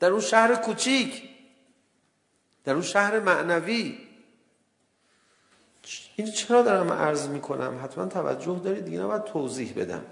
[0.00, 1.22] در اون شهر کوچیک.
[2.64, 3.98] در اون شهر معنوی.
[6.16, 10.02] این چرا دارم عرض میکنم؟ حتما توجه دارید دیگه نباید توضیح بدم.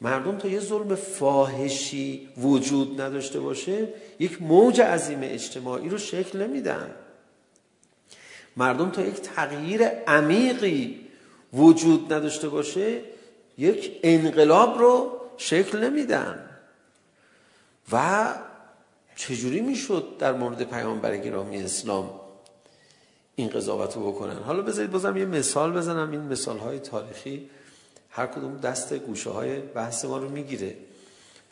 [0.00, 6.94] مردم تا یه ظلم فاحشی وجود نداشته باشه یک موج عظیم اجتماعی رو شکل نمیدن.
[8.56, 11.00] مردم تا یک تغییر عمیقی
[11.52, 13.00] وجود نداشته باشه
[13.58, 16.46] یک انقلاب رو شکل نمیدن.
[17.92, 18.34] و
[19.16, 22.20] چجوری میشد در مورد پیامبر گرامی اسلام
[23.34, 27.50] این قضاوت رو بکنن؟ حالا بذارید بازم یه مثال بزنم این مثال های تاریخی.
[28.10, 30.76] هر کدوم دست گوشه های بحث ما رو میگیره.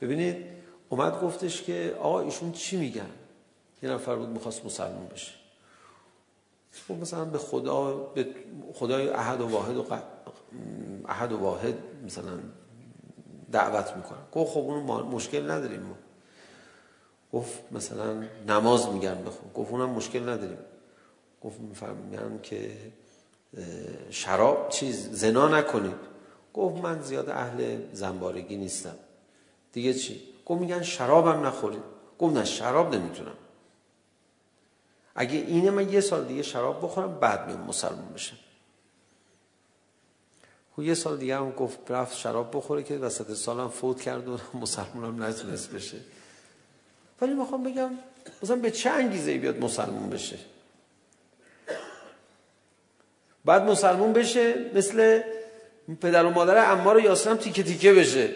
[0.01, 0.47] ببینید
[0.89, 3.11] اومد گفتش که آقا ایشون چی میگن؟
[3.83, 5.33] یه نفر بود میخواست مسلمان بشه.
[6.89, 8.27] خب مثلا به خدا به
[8.75, 10.03] خدای احد و واحد و ق...
[11.09, 12.39] احد و واحد مثلا
[13.53, 15.95] دعوت میکنن گفت خب اونو ما مشکل نداریم ما.
[17.33, 19.51] گفت مثلا نماز میگن بخون.
[19.55, 20.59] گفت اونم مشکل نداریم.
[21.43, 22.71] گفت میفهمم که
[24.11, 26.18] شراب چیز زنا نکنید.
[26.55, 28.97] گفت من زیاد اهل زنبارگی نیستم.
[29.73, 31.83] دیگه چی؟ گفت میگن شرابم نخورید.
[32.19, 33.37] گفت نه شراب نمیتونم.
[35.15, 38.37] اگه اینه من یه سال دیگه شراب بخورم بعد میام مسلمان بشم.
[40.77, 44.39] خب یه سال دیگه هم گفت رفت شراب بخوره که وسط سالم فوت کرد و
[44.63, 45.97] مسلمان هم نتونست بشه.
[47.21, 47.91] ولی میخوام بگم
[48.43, 50.39] مثلا به چه انگیزه ای بیاد مسلمان بشه؟
[53.45, 55.23] بعد مسلمان بشه مثل
[55.97, 58.35] پدر و مادر عمار یاسرم تیکه تیکه بشه.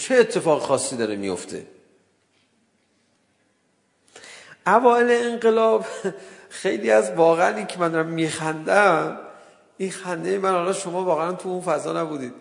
[0.00, 1.66] چه اتفاق خاصی داره میفته؟
[4.66, 5.86] اوائل انقلاب
[6.48, 9.20] خیلی از واقعا این که من دارم میخندم
[9.78, 12.32] این خنده من حالا شما واقعا تو اون فضا نبودید.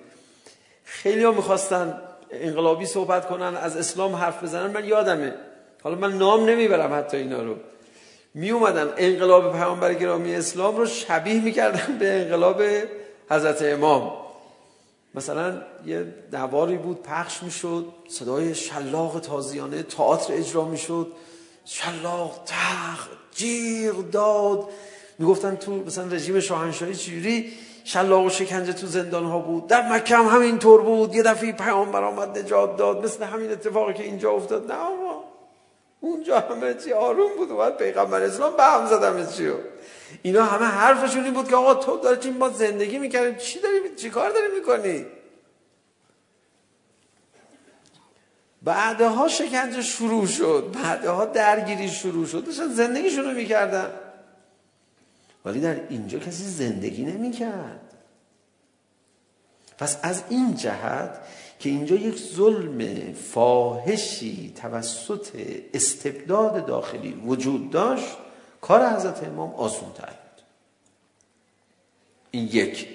[0.83, 2.01] خیلی ها میخواستن
[2.31, 5.35] انقلابی صحبت کنن از اسلام حرف بزنن من یادمه.
[5.83, 7.55] حالا من نام نمیبرم حتی اینا رو.
[8.33, 12.61] می اومدن انقلاب پیامبر گرامی اسلام رو شبیه میکردن به انقلاب
[13.29, 14.11] حضرت امام.
[15.15, 21.11] مثلا یه نواری بود پخش میشد صدای شلاق تازیانه تئاتر اجرا میشد.
[21.65, 24.69] شلاق تخ جیغ داد.
[25.19, 29.67] میگفتن تو مثلا رژیم شاهنشاهی چجوری؟ شلاق و شکنجه تو زندان ها بود.
[29.67, 31.15] در مکه هم همین طور بود.
[31.15, 33.05] یه دفعه پیامبر آمد نجات داد.
[33.05, 34.71] مثل همین اتفاقی که اینجا افتاد.
[34.71, 34.77] نه
[36.01, 39.51] اونجا همه چی آروم بود و پیغمبر اسلام به هم زدم همه چی
[40.21, 43.95] اینا همه حرفشون این بود که آقا تو داری چی ما زندگی میکردیم چی داری
[43.95, 45.05] چی کار داری میکنی؟
[48.61, 50.75] بعدها شکنجه شروع شد.
[50.83, 52.45] بعدها درگیری شروع شد.
[52.45, 53.91] داشتن زندگیشون رو میکردن.
[55.45, 57.93] ولی در اینجا کسی زندگی نمیکرد.
[59.77, 61.19] پس از این جهت
[61.59, 65.27] که اینجا یک ظلم فاحشی توسط
[65.73, 68.17] استبداد داخلی وجود داشت
[68.61, 70.43] کار حضرت امام آسون تر بود
[72.31, 72.87] این یک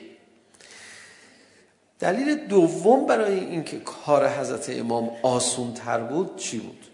[2.01, 6.87] دلیل دوم برای اینکه کار حضرت امام آسون تر بود چی بود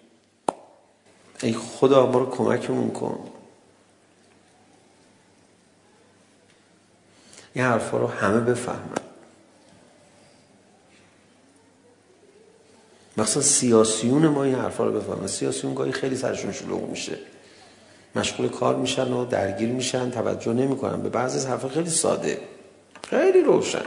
[1.43, 3.31] ای خدا ما رو کمکمون کن
[7.55, 9.10] این حرفا رو همه بفهمن
[13.21, 17.19] مثلا سیاسیون ما این حرفا رو بفهمن سیاسیون گاهی خیلی سرشون شلوغ میشه
[18.15, 22.41] مشغول کار میشن و درگیر میشن توجه نمیکنن به بعضی از حرفا خیلی ساده
[23.11, 23.85] خیلی روشن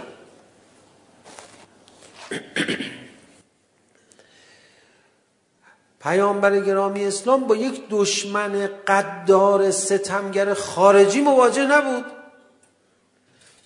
[6.01, 12.05] پیامبر گرامی اسلام با یک دشمن قدار ستمگر خارجی مواجه نبود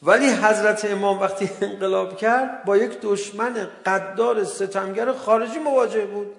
[0.03, 6.36] ولی حضرت امام وقتی انقلاب کرد با یک دشمن قدار ستمگر خارجی مواجه بود.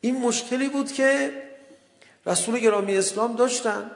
[0.00, 1.32] این مشکلی بود که
[2.26, 3.90] رسول گرامی اسلام داشتن.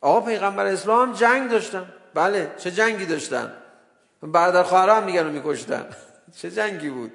[0.00, 1.92] آقا پیغمبر اسلام جنگ داشتن.
[2.14, 3.52] بله چه جنگی داشتن؟
[4.22, 5.86] برادر هم میگن و میکشتن.
[6.38, 7.12] چه جنگی بود؟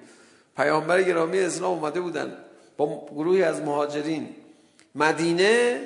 [0.58, 2.38] پیامبر گرامی اسلام اومده بودن.
[2.78, 4.36] با گروهی از مهاجرین.
[4.96, 5.82] مدینه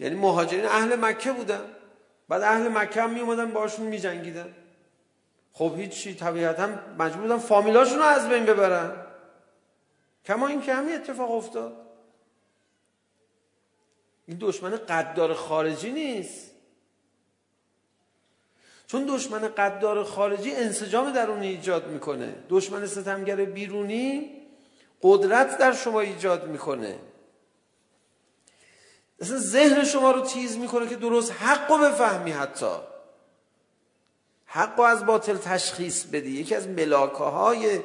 [0.00, 1.64] یعنی مهاجرین اهل مکه بودن.
[2.28, 4.54] بعد اهل مکه هم می اومدن باشون می جنگیدن
[5.52, 9.06] خب هیچی طبیعتا مجبور بودن فامیلاشون رو از بین ببرن.
[10.24, 11.72] کما این که همین اتفاق افتاد.
[14.26, 16.50] این دشمن قدار خارجی نیست.
[18.86, 22.34] چون دشمن قدار خارجی انسجام درونی ایجاد میکنه.
[22.48, 24.30] دشمن ستمگر بیرونی
[25.02, 26.98] قدرت در شما ایجاد میکنه.
[29.20, 32.76] اصلا ذهن شما رو تیز میکنه که درست حق رو بفهمی حتی.
[34.46, 36.30] حق رو از باطل تشخیص بدی.
[36.30, 37.80] یکی از ملاکه های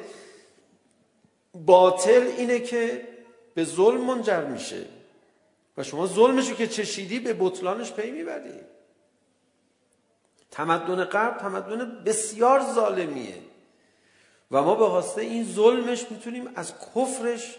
[1.54, 3.08] باطل اینه که
[3.54, 4.84] به ظلم منجر میشه.
[5.76, 8.60] و شما ظلمشو که چشیدی به بطلانش پی میبری.
[10.50, 13.38] تمدن غرب تمدن بسیار ظالمیه.
[14.50, 17.56] و ما به واسطه این ظلمش میتونیم از کفرش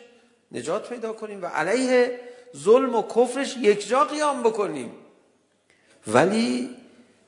[0.51, 1.43] نجات پیدا کنیم.
[1.43, 4.91] و علیه ظلم و کفرش یک جا قیام بکنیم
[6.07, 6.69] ولی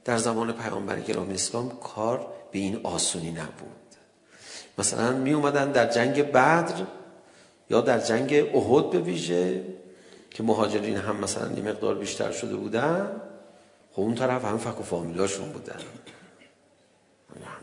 [0.05, 3.79] در زمان پیامبر گرامی اسلام کار به این آسونی نبود
[4.77, 6.85] مثلا می اومدن در جنگ بدر
[7.69, 9.63] یا در جنگ احد به ویژه
[10.29, 13.21] که مهاجرین هم مثلا یه مقدار بیشتر شده بودن
[13.91, 15.79] خب اون طرف هم فک و فامیلاشون بودن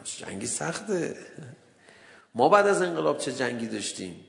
[0.04, 1.16] جنگی سخته
[2.34, 4.24] ما بعد از انقلاب چه جنگی داشتیم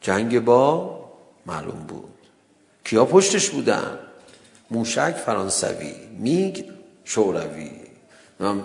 [0.00, 1.04] جنگ با
[1.46, 2.17] معلوم بود
[2.88, 3.98] کیا پشتش بودن
[4.70, 6.64] موشک فرانسوی میگ
[7.04, 7.70] شوروی.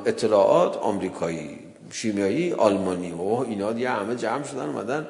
[0.05, 1.59] اطلاعات آمریکایی
[1.91, 3.12] شیمیایی آلمانی.
[3.12, 5.07] و اینا دیگه همه جمع شدن اومدن.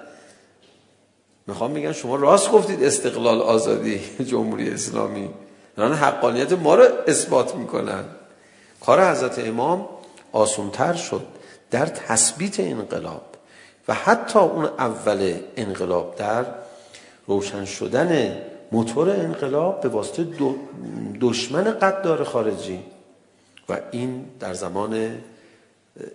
[1.47, 5.29] میخوام بگم شما راست گفتید استقلال آزادی جمهوری اسلامی.
[5.77, 8.03] دارن حقانیت ما رو اثبات میکنن.
[8.81, 9.89] کار حضرت امام
[10.31, 11.25] آسونتر شد
[11.71, 13.25] در تثبیت انقلاب.
[13.87, 16.45] و حتی اون اول انقلاب در
[17.27, 18.37] روشن شدن
[18.73, 20.27] موتور انقلاب به واسطه
[21.21, 22.79] دشمن قدار خارجی.
[23.69, 25.17] و این در زمان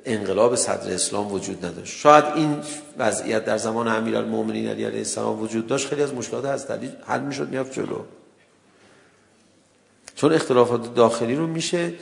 [0.04, 1.96] انقلاب صدر اسلام وجود نداشت.
[1.96, 2.56] شاید این
[2.98, 6.66] وضعیت در زمان امیرالمومنین علی علیه السلام وجود داشت خیلی از مشکلات از
[7.06, 7.98] حل میشد میافت جلو.
[10.14, 11.92] چون اختلافات داخلی رو میشه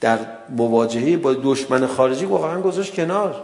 [0.00, 3.42] در مواجهه با دشمن خارجی واقعا گذاشت کنار.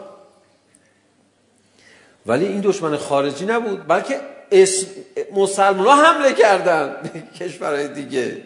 [2.27, 4.87] ولی این دشمن خارجی نبود بلکه اسم
[5.35, 8.43] مسلمان ها حمله کردن کشورهای دیگه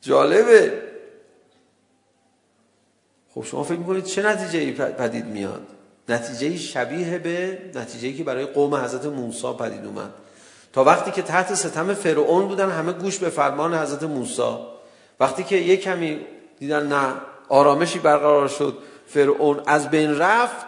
[0.00, 0.82] جالبه
[3.34, 5.66] خب شما فکر میکنید چه نتیجه ای پدید میاد
[6.08, 10.10] نتیجه ای شبیه به نتیجه ای که برای قوم حضرت موسی پدید اومد
[10.72, 14.56] تا وقتی که تحت ستم فرعون بودن همه گوش به فرمان حضرت موسی
[15.20, 16.20] وقتی که یک کمی
[16.58, 17.12] دیدن نه
[17.48, 20.66] آرامشی برقرار شد فرعون از بین رفت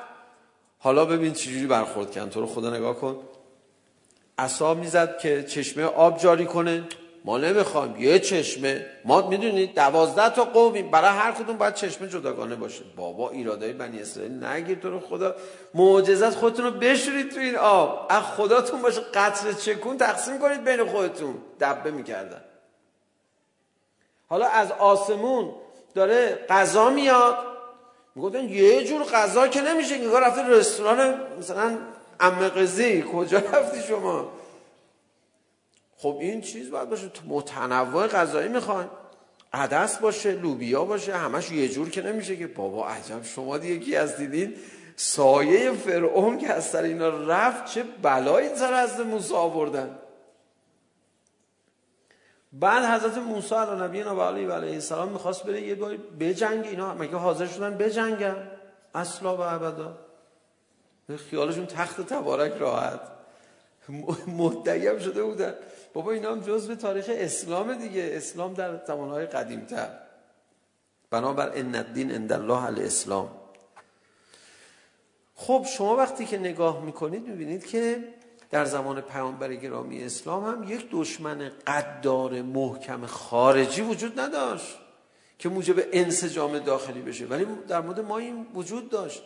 [0.78, 3.16] حالا ببین چجوری برخورد کردن تو رو خدا نگاه کن
[4.38, 6.82] عصا میزد که چشمه آب جاری کنه.
[7.24, 8.86] ما نمیخوایم یه چشمه.
[9.04, 12.82] ما میدونید دوازده تا قومی برای هر کدوم باید چشمه جداگانه باشه.
[12.96, 15.34] بابا ایرادای بنی اسرائیل نگیر تو رو خدا.
[15.74, 18.06] معجزت خودتون رو بشورید تو این آب.
[18.10, 21.34] از خداتون باشه قطر چکون تقسیم کنید بین خودتون.
[21.60, 22.44] دبه میکردن.
[24.28, 25.50] حالا از آسمون
[25.94, 27.36] داره غذا میاد.
[28.14, 31.78] میگفتن یه جور غذا که نمیشه نگاه رفته رستوران مثلا
[32.20, 34.32] عمه قزی کجا رفتی شما؟
[35.96, 37.10] خب این چیز باید باشه.
[37.28, 38.90] متنوع غذایی میخوان
[39.52, 42.46] عدس باشه لوبیا باشه همش یه جور که نمیشه که.
[42.46, 44.54] بابا عجب شما دیگه کی از دیدین
[44.96, 49.98] سایه فرعون که از سر اینا رفت چه بلایی سر از موسی آوردن.
[52.52, 56.66] بعد حضرت موسی علیه نبینا و علی و علیه السلام میخواست بره یه بار بجنگ
[56.66, 58.50] اینا مگه حاضر شدن بجنگن؟
[58.94, 60.03] اصلا و ابدا.
[61.30, 63.00] خیالشون تخت تبارک راحت
[64.26, 65.54] مدعیم شده بودن
[65.92, 69.88] بابا اینا هم جزء تاریخ اسلام دیگه اسلام در زمانهای قدیمتر
[71.10, 73.30] بنابر ان الدین عند الله الاسلام
[75.34, 78.04] خب شما وقتی که نگاه میکنید میبینید که
[78.50, 84.78] در زمان پیامبر گرامی اسلام هم یک دشمن قدار محکم خارجی وجود نداشت
[85.38, 89.22] که موجب انسجام داخلی بشه ولی در مورد ما این وجود داشت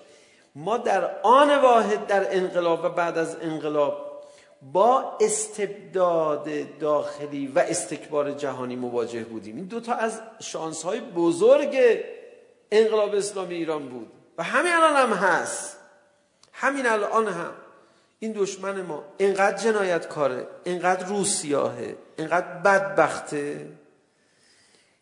[0.59, 4.23] ما در آن واحد در انقلاب و بعد از انقلاب
[4.63, 9.57] با استبداد داخلی و استکبار جهانی مواجه بودیم.
[9.57, 11.77] این دو تا از شانس های بزرگ
[12.71, 14.13] انقلاب اسلامی ایران بود.
[14.39, 15.79] و همین الان هم هست.
[16.53, 17.53] همین الان هم.
[18.19, 23.69] این دشمن ما اینقدر جنایت کاره اینقدر روسیاهه اینقدر بدبخته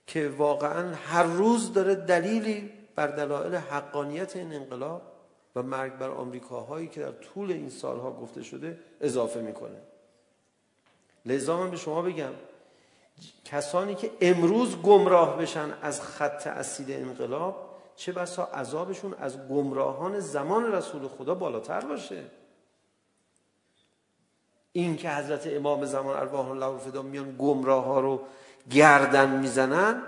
[0.07, 5.16] که واقعا هر روز داره دلیلی بر دلایل حقانیت این انقلاب
[5.57, 9.79] و مرگ بر آمریکاهایی که در طول این سالها گفته شده اضافه میکنه
[11.27, 12.33] لذا من به شما بگم
[13.45, 20.73] کسانی که امروز گمراه بشن از خط اسید انقلاب چه بسا عذابشون از گمراهان زمان
[20.73, 22.23] رسول خدا بالاتر باشه
[24.73, 28.21] این که حضرت امام زمان ارواح الله فدا میان گمراه ها رو
[28.71, 30.03] گردن میزنن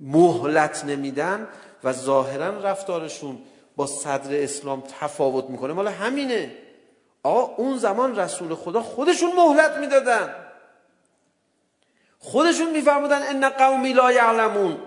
[0.00, 1.48] مهلت نمیدن
[1.84, 3.38] و ظاهرا رفتارشون
[3.76, 5.72] با صدر اسلام تفاوت میکنه.
[5.72, 6.56] مال همینه.
[7.22, 10.34] آقا اون زمان رسول خدا خودشون مهلت میدادن.
[12.18, 14.78] خودشون میفرمودن ان قومی لا یعلمون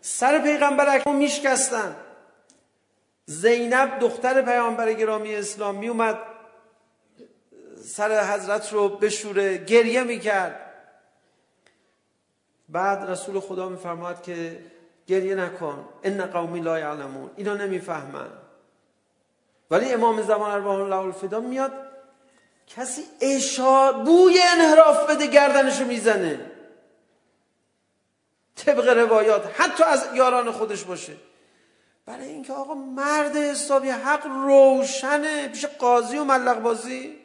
[0.00, 1.96] سر پیغمبر اکرم میشکستن.
[3.26, 6.18] زینب دختر پیامبر گرامی اسلام می اومد
[7.84, 10.60] سر حضرت رو بشوره گریه میکرد.
[12.68, 14.58] بعد رسول خدا میفرماد که
[15.06, 18.28] گریه نکن ان قومی لا یعلمون اینا نمیفهمن
[19.70, 21.72] ولی امام زمان ارواح الله الفدا میاد
[22.66, 26.52] کسی اشار بوی انحراف بده گردنشو میزنه
[28.56, 31.12] طبق روایات حتی از یاران خودش باشه
[32.06, 37.16] برای اینکه آقا مرد حسابی حق روشنه پیش قاضی و ملق بازی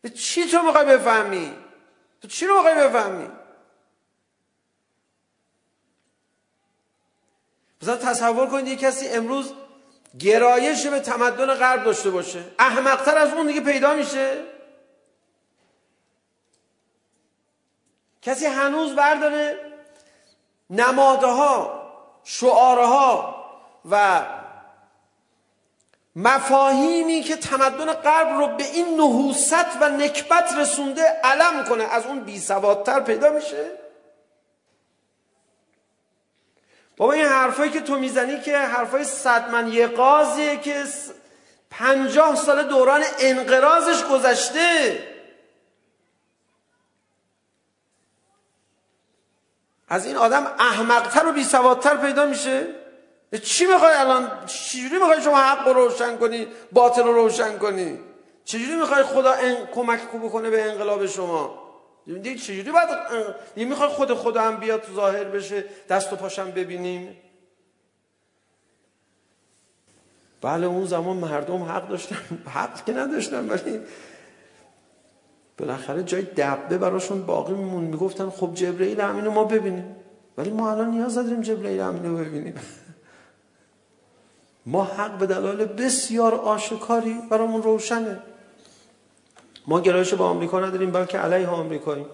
[0.00, 1.52] به چی تو میخوای بفهمی
[2.22, 3.28] تو چی رو میخوای بفهمی
[7.84, 9.52] مثلا تصور کنید یک کسی امروز
[10.18, 14.36] گرایش به تمدن غرب داشته باشه احمقتر از اون دیگه پیدا میشه.
[18.22, 19.58] کسی هنوز برداره
[20.70, 21.82] نماده ها
[22.24, 23.44] شعاره ها
[23.90, 24.22] و
[26.16, 32.20] مفاهیمی که تمدن غرب رو به این نحوست و نکبت رسونده علم کنه از اون
[32.20, 33.83] بی سوادتر پیدا میشه؟
[36.96, 40.84] بابا این حرفایی که تو میزنی که حرفای صدمن قاضیه که
[41.70, 44.98] پنجاه سال دوران انقراضش گذشته.
[49.88, 52.66] از این آدم احمقتر و بیسوادتر پیدا میشه.
[53.42, 57.98] چی میخوای الان؟ چجوری میخوای شما حق رو روشن کنی باطل رو روشن کنی؟
[58.44, 59.66] چجوری میخوای خدا ان...
[59.66, 61.63] کمک کو بکنه به انقلاب شما؟
[62.06, 62.88] دیدید چجوری؟ باید
[63.54, 67.16] دیگه میخوای خود خدا هم بیاد ظاهر بشه دست و پاشم ببینیم.
[70.40, 72.16] بله اون زمان مردم حق داشتن.
[72.56, 73.80] حق که نداشتن ولی
[75.58, 77.84] بالاخره جای دبه براشون باقی میمون.
[77.84, 79.96] میگفتن خب جبرئیل امینو ما ببینیم.
[80.38, 82.54] ولی ما الان نیاز داریم جبرئیل امینو ببینیم.
[84.66, 88.18] ما حق به دلایل بسیار آشکاری برامون روشنه.
[89.66, 92.06] ما گرایش با آمریکا نداریم بلکه علیه آمریکاییم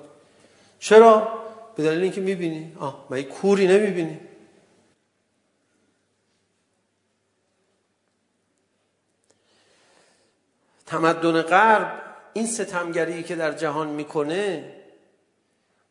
[0.79, 1.29] چرا؟
[1.77, 2.77] به دلیل اینکه می‌بینی.
[2.81, 4.21] آه مگه کوری نمی‌بینی.
[10.87, 14.77] تمدن غرب این ستمگری که در جهان میکنه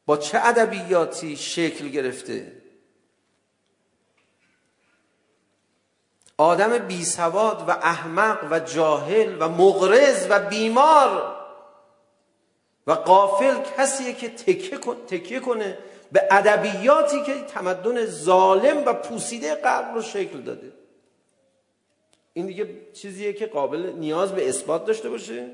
[0.05, 2.61] با چه ادبیاتی شکل گرفته؟
[6.37, 11.38] آدم بی سواد و احمق و جاهل و مغرض و بیمار
[12.87, 14.77] و قافل کسیه که تکیه
[15.07, 15.77] تکیه کنه
[16.11, 20.71] به ادبیاتی که تمدن ظالم و پوسیده قبل رو شکل داده.
[22.33, 25.51] این دیگه چیزیه که قابل نیاز به اثبات داشته باشه.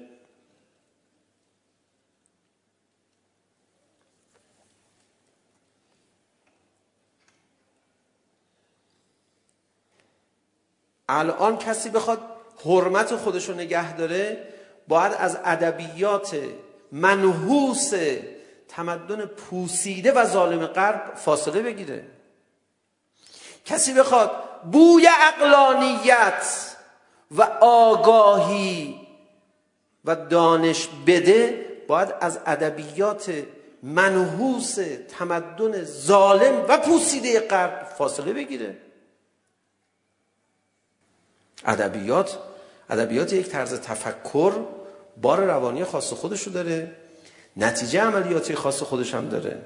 [11.09, 12.19] الان کسی بخواد
[12.65, 14.47] حرمت خودش رو نگه داره
[14.87, 16.35] باید از ادبیات
[16.91, 17.93] منحوس
[18.67, 22.05] تمدن پوسیده و ظالم غرب فاصله بگیره.
[23.65, 24.31] کسی بخواد
[24.71, 26.75] بوی اقلانیت
[27.31, 29.07] و آگاهی
[30.05, 33.33] و دانش بده باید از ادبیات
[33.83, 34.77] منحوس
[35.17, 38.77] تمدن ظالم و پوسیده غرب فاصله بگیره.
[41.65, 42.39] ادبیات
[42.89, 44.53] ادبیات یک طرز تفکر
[45.21, 46.95] بار روانی خاص خودشو داره
[47.57, 49.61] نتیجه عملیاتی خاص خودش هم داره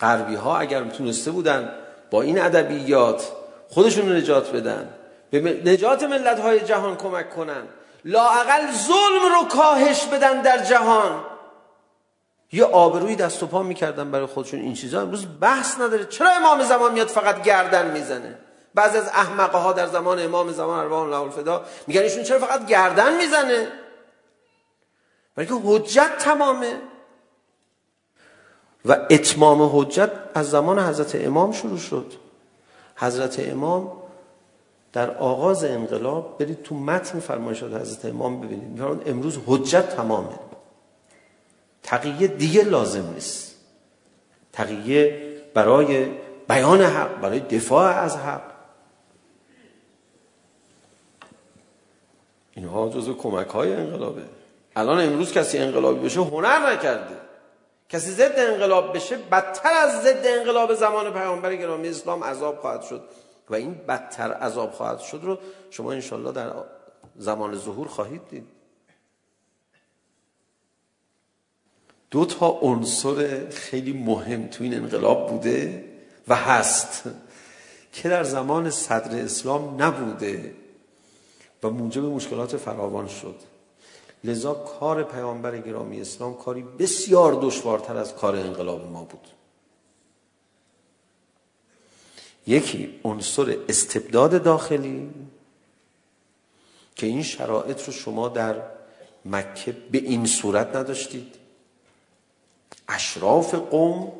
[0.00, 1.74] غربی ها اگر میتونسته بودن
[2.10, 3.32] با این ادبیات
[3.68, 4.94] خودشون رو نجات بدن
[5.30, 7.62] به نجات ملت های جهان کمک کنن
[8.04, 11.24] لاعقل ظلم رو کاهش بدن در جهان
[12.52, 16.62] یه آبروی دست و پا میکردن برای خودشون این چیزا امروز بحث نداره چرا امام
[16.62, 18.38] زمان میاد فقط گردن میزنه
[18.74, 22.66] بعضی از احمقه ها در زمان امام زمان ارواح الله الفدا میگن ایشون چرا فقط
[22.66, 23.68] گردن میزنه؟
[25.34, 26.80] بلکه حجت تمامه.
[28.84, 32.12] و اتمام حجت از زمان حضرت امام شروع شد.
[32.96, 33.92] حضرت امام
[34.92, 38.68] در آغاز انقلاب برید تو متن فرمایشات حضرت امام ببینید.
[38.68, 40.38] میفرمایند امروز حجت تمامه.
[41.82, 43.56] تقیه دیگه لازم نیست.
[44.52, 45.22] تقیه
[45.54, 46.06] برای
[46.48, 48.49] بیان حق برای دفاع از حق.
[52.60, 54.22] اینها جزو کمک های انقلابه
[54.76, 57.16] الان امروز کسی انقلابی بشه هنر نکرده
[57.88, 63.02] کسی ضد انقلاب بشه بدتر از ضد انقلاب زمان پیامبر گرامی اسلام عذاب خواهد شد
[63.50, 65.38] و این بدتر عذاب خواهد شد رو
[65.70, 66.52] شما ان در
[67.16, 68.46] زمان ظهور خواهید دید
[72.10, 75.84] دو تا عنصر خیلی مهم تو این انقلاب بوده
[76.28, 77.02] و هست
[77.92, 80.54] که در زمان صدر اسلام نبوده
[81.62, 83.34] و موجب مشکلات فراوان شد.
[84.24, 89.28] لذا کار پیامبر گرامی اسلام کاری بسیار دشوارتر از کار انقلاب ما بود.
[92.46, 95.10] یکی عنصر استبداد داخلی
[96.96, 98.62] که این شرایط رو شما در
[99.24, 101.34] مکه به این صورت نداشتید.
[102.88, 104.12] اشراف قوم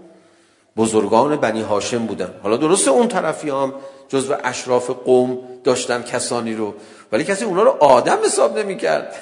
[0.76, 2.40] بزرگان بنی هاشم بودن.
[2.42, 3.74] حالا درسته اون طرفی هم
[4.08, 6.74] جزو اشراف قوم داشتن کسانی رو
[7.12, 9.14] ولی کسی اونا رو آدم حساب نمیکرد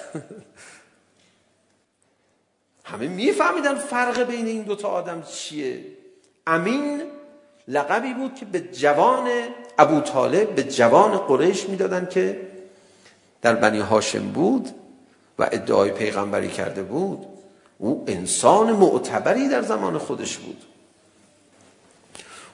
[2.85, 5.85] همه میفهمیدن فرق بین این دوتا آدم چیه.
[6.47, 7.03] امین
[7.69, 9.29] لقبی بود که به جوان
[9.79, 12.41] ابو طالب به جوان قریش میدادن که
[13.43, 14.69] در بنی هاشم بود
[15.39, 17.27] و ادعای پیغمبری کرده بود.
[17.79, 20.65] او انسان معتبری در زمان خودش بود.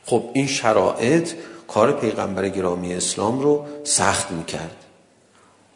[0.07, 1.33] خب این شرایط
[1.69, 4.84] کار پیغمبر گرامی اسلام رو سخت میکرد.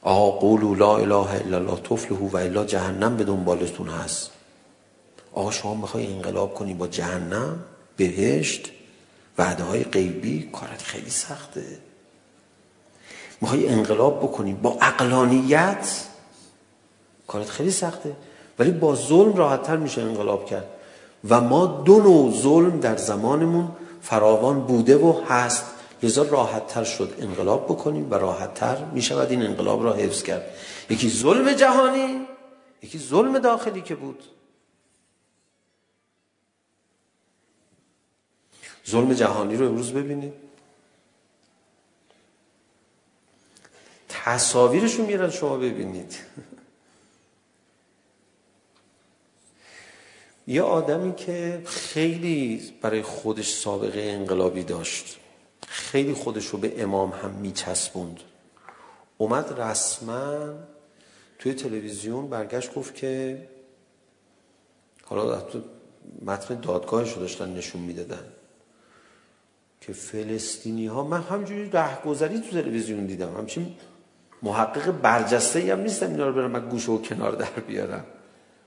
[0.02, 4.30] آقا قولو لا اله الا الله تفلحو و الا جهنم به دنبالتون هست
[5.32, 7.58] آقا شما میخوای انقلاب کنی با جهنم
[7.96, 8.70] بهشت
[9.38, 11.64] وعده های غیبی کارت خیلی سخته
[13.40, 16.04] میخوای انقلاب بکنی با عقلانیت
[17.26, 18.16] کارت خیلی سخته
[18.58, 20.66] ولی با ظلم راحت تر میشه انقلاب کرد
[21.28, 23.68] و ما دو نوع ظلم در زمانمون
[24.02, 25.64] فراوان بوده و هست
[26.02, 30.22] لذا راحت تر شد انقلاب بکنیم و راحت تر می شود این انقلاب را حفظ
[30.22, 30.54] کرد
[30.90, 32.26] یکی ظلم جهانی
[32.82, 34.24] یکی ظلم داخلی که بود
[38.90, 40.32] ظلم جهانی رو امروز ببینید
[44.08, 46.16] تصاویرشون میرن شما ببینید
[50.46, 55.18] یه آدمی که خیلی برای خودش سابقه انقلابی داشت
[55.78, 58.20] خیلی خودش رو به امام هم میچسبوند.
[59.18, 60.54] اومد رسما
[61.38, 63.38] توی تلویزیون برگشت گفت که
[65.04, 65.60] حالا تو
[66.22, 68.24] متن دادگاهش رو داشتن نشون میدادن
[69.80, 73.36] که فلسطینی ها من همجوری رهگذری تو تلویزیون دیدم.
[73.36, 73.74] همچین
[74.42, 78.04] محقق برجسته ای هم نیستم اینا رو برم من گوشه و کنار در بیارم.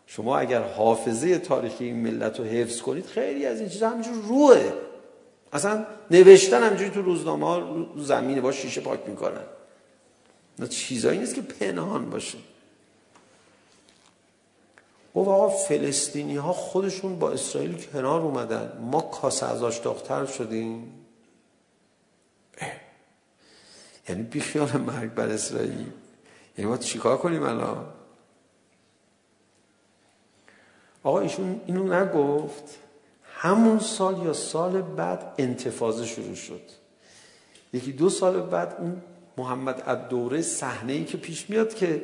[0.08, 4.91] شما اگر حافظه تاریخی این ملت رو حفظ کنید خیلی از این چیزا همجور روه
[5.54, 9.46] اصلا نوشتن همجوری تو روزنامه ها رو زمین با شیشه پاک میکنن.
[10.60, 12.38] نه چیزایی نیست که پنهان باشه.
[15.16, 18.78] گفت آقا فلسطینی ها خودشون با اسرائیل کنار اومدن.
[18.82, 20.94] ما کاسه از آشتاختر شدیم.
[24.10, 25.92] یعنی بیخیال مرگ بر اسرائیل.
[26.58, 27.86] یعنی ما چیکار کنیم الان؟
[31.04, 32.78] آقا ایشون اینو نگفت.
[33.42, 36.62] همون سال یا سال بعد انتفاضه شروع شد.
[37.74, 39.02] یکی دو سال بعد اون
[39.38, 42.02] محمد الدوره صحنه ای که پیش میاد که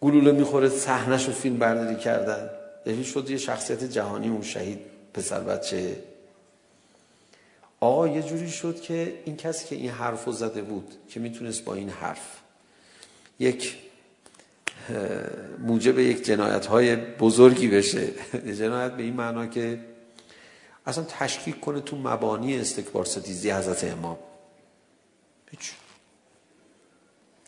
[0.00, 2.50] گلوله میخوره صحنه‌شو فیلم برداری کردن.
[2.86, 4.78] یعنی شد یه شخصیت جهانی اون شهید
[5.14, 5.96] پسر بچه.
[7.80, 11.74] آقا یه جوری شد که این کسی که این حرفو زده بود که میتونست با
[11.74, 12.38] این حرف
[13.38, 13.76] یک
[15.58, 18.08] موجب یک جنایت های بزرگی بشه.
[18.60, 19.91] جنایت به این معنا که
[20.86, 24.18] اصلا تشکیل کنه تو مبانی استکبار ستیزی حضرت امام.
[25.50, 25.72] هیچ.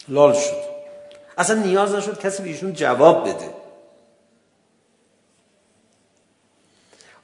[0.08, 0.62] لال شد.
[1.38, 3.54] اصلا نیاز نشد کسی به ایشون جواب بده.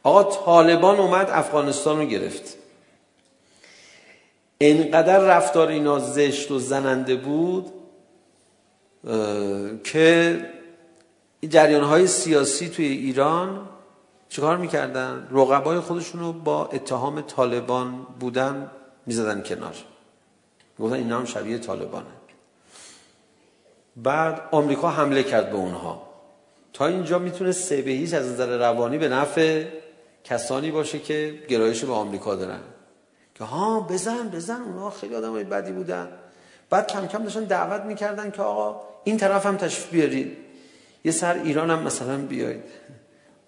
[0.03, 2.57] آقا طالبان اومد افغانستان رو گرفت.
[4.61, 7.73] انقدر رفتار اینا زشت و زننده بود
[9.85, 10.47] که
[11.49, 13.69] جریان های سیاسی توی ایران
[14.31, 18.71] چیکار میکردن؟ رقبای خودشون رو با اتهام طالبان بودن
[19.07, 19.75] میزدن کنار.
[20.79, 22.07] گفتن اینا هم شبیه طالبانه.
[23.97, 26.03] بعد آمریکا حمله کرد به اونها.
[26.73, 29.65] تا اینجا میتونه سه به هیچ از نظر روانی به نفع
[30.25, 32.61] کسانی باشه که گرایش به آمریکا دارن.
[33.35, 36.09] که ها بزن بزن اونها خیلی آدمای بدی بودن.
[36.71, 40.37] بعد کم کم داشتن دعوت میکردن که آقا این طرف هم تشریف بیارید.
[41.05, 42.65] یه سر ایران هم مثلا بیایید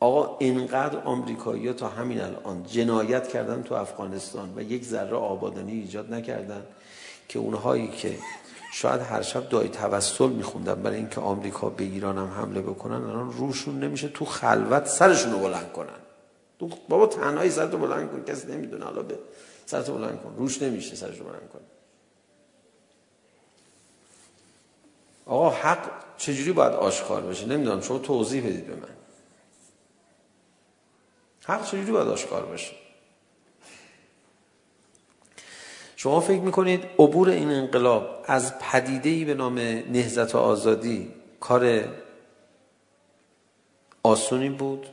[0.03, 6.15] آقا اینقدر آمریکایی‌ها تا همین الان جنایت کردن تو افغانستان و یک ذره آبادانی ایجاد
[6.15, 6.63] نکردن
[7.29, 8.19] که اونهایی که
[8.73, 13.33] شاید هر شب دعای توسل میخوندن برای اینکه آمریکا به ایران هم حمله بکنن الان
[13.33, 16.01] روشون نمیشه تو خلوت سرشون رو بلند کنن
[16.59, 19.19] تو بابا تنهایی سرتو بلند کن کسی نمیدونه حالا به
[19.67, 21.61] سرتو بلند کن روش نمیشه سرش رو بلند کن
[25.27, 29.02] آقا حق چجوری باید آشکار بشه نمیدونم شما توضیح بدید به من
[31.47, 32.65] Her så gjorde det skarvers.
[35.97, 41.85] شما فکر میکنید عبور این انقلاب از پدیده‌ای به نام نهضت و آزادی کار
[44.03, 44.87] آسونی بود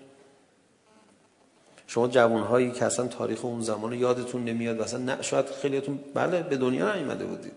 [1.88, 6.44] شما جوانهایی که اصلا تاریخ اون زمان یادتون نمیاد و اصلا نه شاید خیلیتون بله
[6.44, 7.54] به دنیا نیومده بودید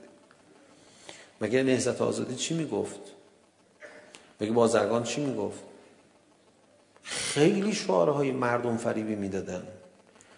[1.41, 3.01] مگه نهضت آزادی چی میگفت
[4.41, 5.61] مگه بازرگان چی میگفت
[7.03, 9.63] خیلی شعارهای مردم فریبی میدادن.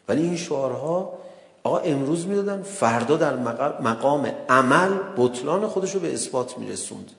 [0.09, 1.19] ولی این شعارها
[1.63, 3.37] آقا امروز میدادن فردا در
[3.81, 7.11] مقام عمل بطلان خودشو به اثبات میرسوند.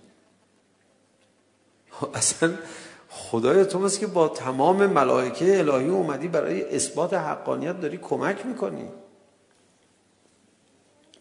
[2.13, 2.53] اصلا
[3.09, 8.89] خدای تو مثل که با تمام ملائکه الهی اومدی برای اثبات حقانیت داری کمک میکنی.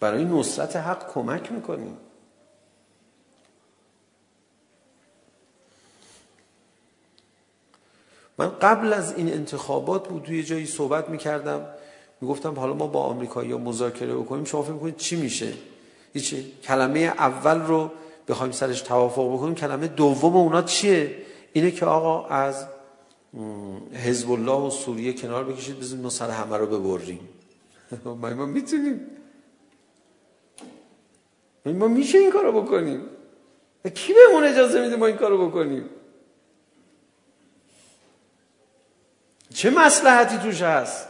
[0.01, 1.97] برای نصرت حق کمک میکنی.
[8.39, 11.67] من قبل از این انتخابات بود توی جایی صحبت میکردم.
[12.21, 15.53] میگفتم حالا ما با آمریکایی‌ها مذاکره بکنیم شما فکر می‌کنید چی میشه؟
[16.13, 17.91] هیچ کلمه اول رو
[18.29, 21.17] بخوایم سرش توافق بکنیم کلمه دوم اونا چیه؟
[21.53, 22.67] اینه که آقا از
[24.05, 27.21] حزب الله و سوریه کنار بکشید بزنید ما سر همه رو ببریم.
[28.05, 29.01] ما ما میتونیم.
[31.67, 33.01] ما میشه این کارو بکنیم؟
[33.95, 35.85] کی بهمون اجازه میده ما این کارو بکنیم؟
[39.55, 41.09] چه مسلحتی توش هست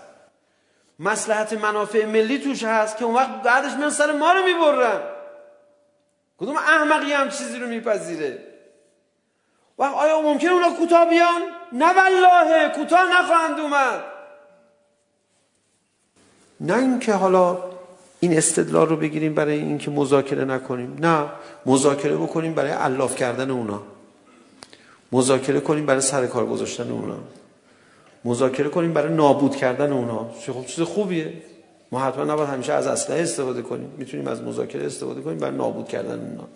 [0.98, 5.00] مسلحت منافع ملی توش هست که اون وقت بعدش من سر ما رو میبرن
[6.38, 8.38] کدوم احمقی هم چیزی رو میپذیره
[9.78, 11.42] وقت آیا ممکن اونا کوتاه بیان
[11.72, 14.04] نه والله کوتاه نخواهند اومد
[16.60, 17.58] نه اینکه حالا
[18.20, 21.28] این استدلال رو بگیریم برای اینکه مذاکره نکنیم نه
[21.66, 23.82] مذاکره بکنیم برای علاف کردن اونا
[25.12, 27.18] مذاکره کنیم برای سر کار گذاشتن اونا
[28.24, 31.32] مذاکره کنیم برای نابود کردن اونها خب چیز خوبیه.
[31.92, 33.94] ما حتما نباید همیشه از اسلحه استفاده کنیم.
[33.98, 36.48] میتونیم از مذاکره استفاده کنیم برای نابود کردن اونها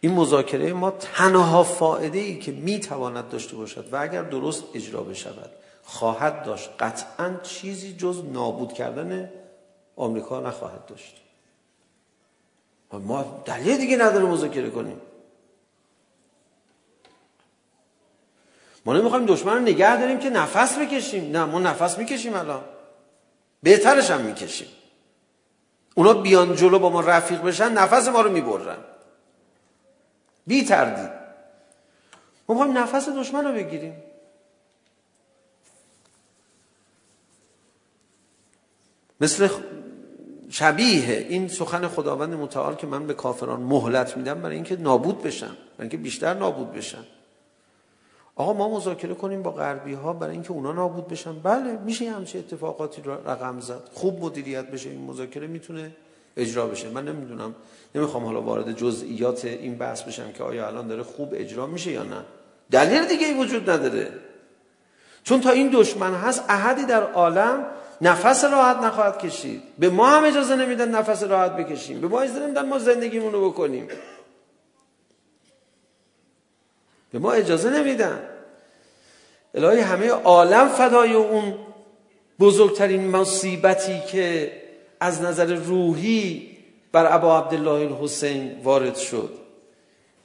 [0.00, 5.50] این مذاکره ما تنها فائده ای که میتواند داشته باشد و اگر درست اجرا بشود
[5.82, 6.70] خواهد داشت.
[6.80, 9.30] قطعا چیزی جز نابود کردن
[9.96, 11.16] آمریکا نخواهد داشت.
[12.92, 15.00] ما دلیل دیگه نداره مذاکره کنیم.
[18.86, 22.64] ما نمیخوایم دشمن رو نگه داریم که نفس بکشیم نه ما نفس میکشیم الان
[23.62, 24.68] بهترش هم میکشیم
[25.94, 28.76] اونا بیان جلو با ما رفیق بشن نفس ما رو میبرن
[30.46, 31.10] بی تردید
[32.48, 34.02] ما میخوایم نفس دشمن رو بگیریم
[39.20, 39.48] مثل
[40.50, 45.46] شبیه این سخن خداوند متعال که من به کافران مهلت میدم برای اینکه نابود بشن
[45.46, 47.04] برای اینکه بیشتر نابود بشن
[48.36, 51.38] آقا ما مذاکره کنیم با غربی ها برای اینکه اونا نابود بشن.
[51.38, 53.80] بله میشه همچه اتفاقاتی رو رقم زد.
[53.94, 55.90] خوب مدیریت بشه این مذاکره میتونه
[56.36, 56.88] اجرا بشه.
[56.88, 57.54] من نمیدونم
[57.94, 62.02] نمیخوام حالا وارد جزئیات این بحث بشم که آیا الان داره خوب اجرا میشه یا
[62.02, 62.22] نه.
[62.70, 64.08] دلیل دیگه ای وجود نداره.
[65.24, 67.66] چون تا این دشمن هست احدی در عالم
[68.02, 69.62] نفس راحت نخواهد کشید.
[69.78, 72.00] به ما هم اجازه نمیدن نفس راحت بکشیم.
[72.00, 73.88] به ما اجازه نمیدن ما زندگیمون رو بکنیم.
[77.12, 78.20] به ما اجازه نمیدن
[79.54, 81.54] الهی همه عالم فدای اون
[82.40, 84.52] بزرگترین مصیبتی که
[85.00, 86.56] از نظر روحی
[86.92, 89.30] بر ابا عبدالله الحسین وارد شد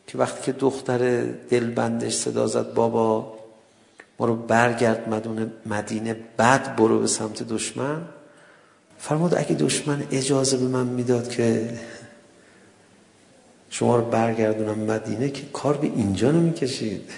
[0.08, 3.34] که وقتی که دختر دلبندش صدا زد بابا
[4.20, 8.02] ما رو برگرد مدونه مدینه بعد برو به سمت دشمن
[8.98, 11.70] فرمود اگه دشمن اجازه به من میداد که
[13.74, 17.10] شما رو برگردونم مدینه که کار به اینجا نمیکشید.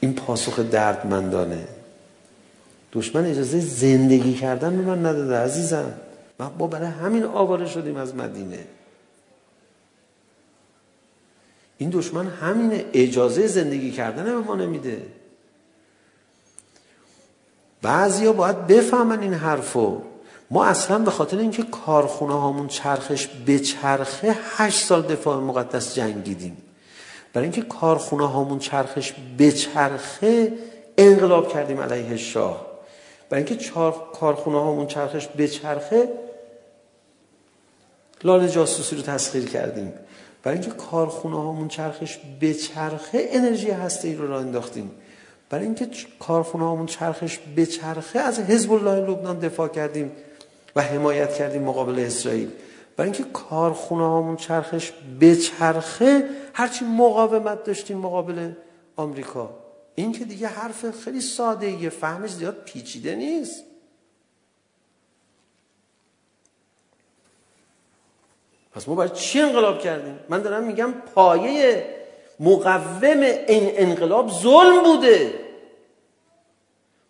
[0.00, 1.68] این پاسخ دردمندانه.
[2.92, 5.92] دشمن اجازه زندگی کردن به من نداده عزیزم.
[6.40, 8.66] ما با برای همین آواره شدیم از مدینه.
[11.78, 15.02] این دشمن همین اجازه زندگی کردن به ما نمیده.
[17.82, 20.02] بعضیا باید بفهمن این حرفو.
[20.50, 26.56] ما اصلا به خاطر اینکه کارخونه هامون چرخش به چرخه 8 سال دفاع مقدس جنگیدیم.
[27.32, 30.52] برای اینکه کارخونه هامون چرخش به چرخه
[30.98, 32.66] انقلاب کردیم علیه شاه.
[33.30, 36.08] برای اینکه چهار کارخونه هامون چرخش به چرخه
[38.24, 39.92] لال جاسوسی رو تسخیر کردیم.
[40.42, 44.90] برای اینکه کارخونه هامون چرخش به چرخه انرژی هسته‌ای رو را انداختیم.
[45.50, 45.88] برای اینکه
[46.20, 50.12] کارخونه هامون چرخش به چرخه از حزب الله لبنان دفاع کردیم.
[50.76, 52.50] و حمایت کردیم مقابل اسرائیل.
[52.96, 58.52] برای اینکه کارخونه هامون چرخش به چرخه هرچی مقاومت داشتیم مقابل
[58.96, 59.50] آمریکا.
[59.94, 63.64] این که دیگه حرف خیلی ساده یه فهمش زیاد پیچیده نیست.
[68.72, 71.94] پس ما برای چی انقلاب کردیم؟ من دارم میگم پایه
[72.40, 75.43] مقوم این انقلاب ظلم بوده.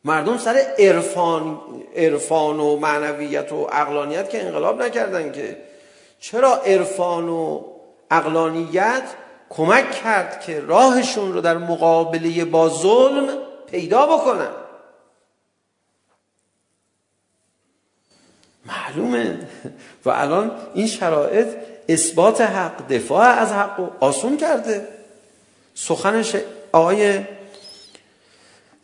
[0.05, 1.61] مردم سر عرفان
[1.97, 5.57] عرفان و معنویت و عقلانیت که انقلاب نکردن که.
[6.21, 7.63] چرا عرفان و
[8.11, 9.03] عقلانیت
[9.51, 13.29] کمک کرد که راهشون رو در مقابله با ظلم
[13.71, 14.51] پیدا بکنن؟
[18.67, 19.39] معلومه.
[20.05, 21.49] و الان این شرایط
[21.89, 24.89] اثبات حق دفاع از حق رو آسون کرده.
[25.75, 26.37] سخنش
[26.73, 27.21] آقای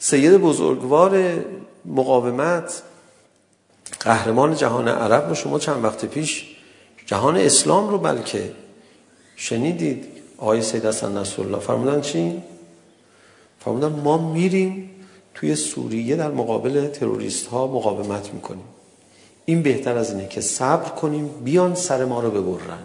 [0.02, 1.44] سید بزرگوار
[1.84, 2.82] مقاومت
[4.00, 6.56] قهرمان جهان عرب رو شما چند وقت پیش
[7.06, 8.52] جهان اسلام رو بلکه
[9.36, 10.06] شنیدید.
[10.38, 12.42] آقای سید حسن نصرالله فرمودن چی؟
[13.58, 14.90] فرمودن ما میریم
[15.34, 18.64] توی سوریه در مقابل تروریست ها مقاومت میکنیم.
[19.44, 22.82] این بهتر از اینه که صبر کنیم بیان سر ما رو ببرن.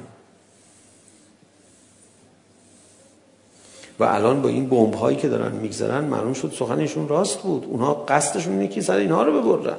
[4.00, 7.66] و الان با این بمب هایی که دارن میگذارن معلوم شد سخنشون راست بود.
[7.66, 9.78] اونها قصدشون اینه که سر اینها رو ببرن.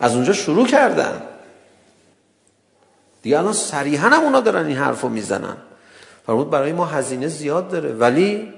[0.00, 1.22] از اونجا شروع کردن.
[3.22, 5.56] دیگه الان صریحا هم اونا دارن این حرفو میزنن.
[6.26, 8.52] فرمود برای ما هزینه زیاد داره ولی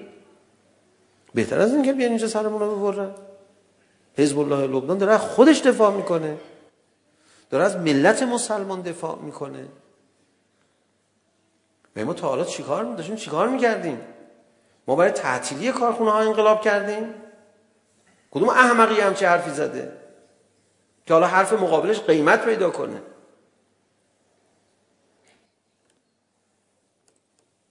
[1.35, 3.11] بهتر از اینکه بیان اینجا سرمون رو ببرن.
[4.19, 6.37] حزب الله لبنان داره خودش دفاع میکنه.
[7.51, 9.67] داره از ملت مسلمان دفاع میکنه.
[11.97, 14.01] و ما تا حالا چیکار می‌داشتیم چیکار می‌کردیم؟
[14.91, 17.14] ما برای تعطیلی کارخونه ها انقلاب کردیم.
[18.30, 19.93] کدوم احمقی هم چه حرفی زده؟
[21.07, 23.03] که حالا حرف مقابلش قیمت پیدا کنه.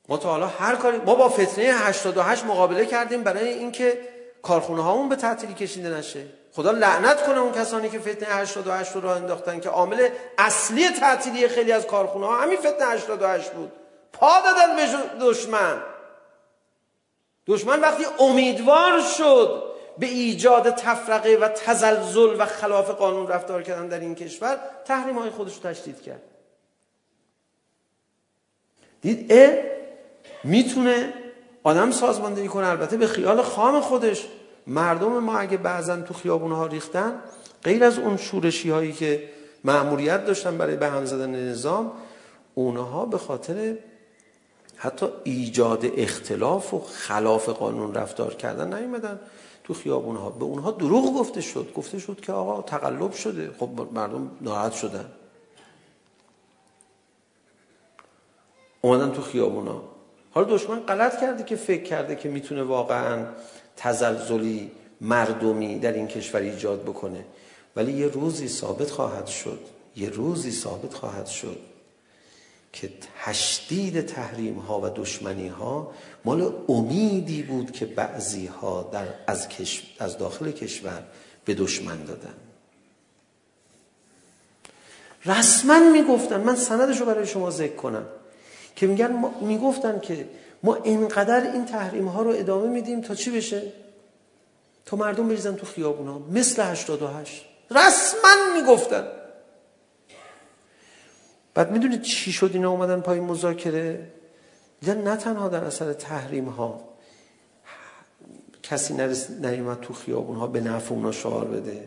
[0.09, 3.99] ما تا حالا هر کاری ما با فتنه 88 مقابله کردیم برای اینکه
[4.41, 6.25] کارخونه هامون به تعطیلی کشیده نشه.
[6.53, 11.47] خدا لعنت کنه اون کسانی که فتنه 88 رو راه انداختن که عامل اصلی تعطیلی
[11.47, 13.71] خیلی از کارخونه ها همین فتنه 88 بود.
[14.13, 14.87] پا دادن به
[15.25, 15.81] دشمن.
[17.49, 19.63] دشمن وقتی امیدوار شد
[19.97, 25.29] به ایجاد تفرقه و تزلزل و خلاف قانون رفتار کردن در این کشور تحریم های
[25.29, 26.21] خودش رو تشدید کرد
[29.01, 29.53] دید اه
[30.43, 31.13] میتونه
[31.63, 34.27] آدم سازماندهی کنه البته به خیال خام خودش
[34.67, 37.21] مردم ما اگه بعضا تو خیابون ها ریختن
[37.63, 39.29] غیر از اون شورشی هایی که
[39.63, 41.91] مأموریت داشتن برای به هم زدن نظام
[42.55, 43.75] اونها به خاطر
[44.81, 49.19] حتی ایجاد اختلاف و خلاف قانون رفتار کردن نیومدن.
[49.63, 51.73] تو خیابون ها به اونها دروغ گفته شد.
[51.75, 53.51] گفته شد که آقا تقلب شده.
[53.59, 55.05] خب مردم ناراحت شدن.
[58.81, 59.83] اومدن تو خیابون ها
[60.31, 63.25] حالا دشمن غلط کرده که فکر کرده که میتونه واقعا
[63.77, 64.71] تزلزلی
[65.01, 67.25] مردمی در این کشور ایجاد بکنه.
[67.75, 69.59] ولی یه روزی ثابت خواهد شد.
[69.95, 71.57] یه روزی ثابت خواهد شد.
[72.73, 72.89] که
[73.25, 75.91] تشدید تحریم ها و دشمنی ها
[76.25, 79.95] مال امیدی بود که بعضی ها در از, کش...
[79.99, 81.03] از داخل کشور
[81.45, 82.33] به دشمن دادن
[85.25, 88.05] رسما میگفتن من سندش رو برای شما ذکر کنم
[88.75, 90.29] که میگن میگفتن که
[90.63, 93.61] ما اینقدر این تحریم ها رو ادامه میدیم تا چی بشه
[94.85, 99.07] تا مردم بریزن تو خیابونا مثل 88 رسما میگفتن
[101.59, 104.07] بعد میدونید چی شد اینا اومدن پای مذاکره؟
[104.81, 106.81] دیدن نه تنها در اثر تحریم ها
[108.63, 111.83] کسی نرس نریمد تو خیابون ها به نفع اونا شعار بده.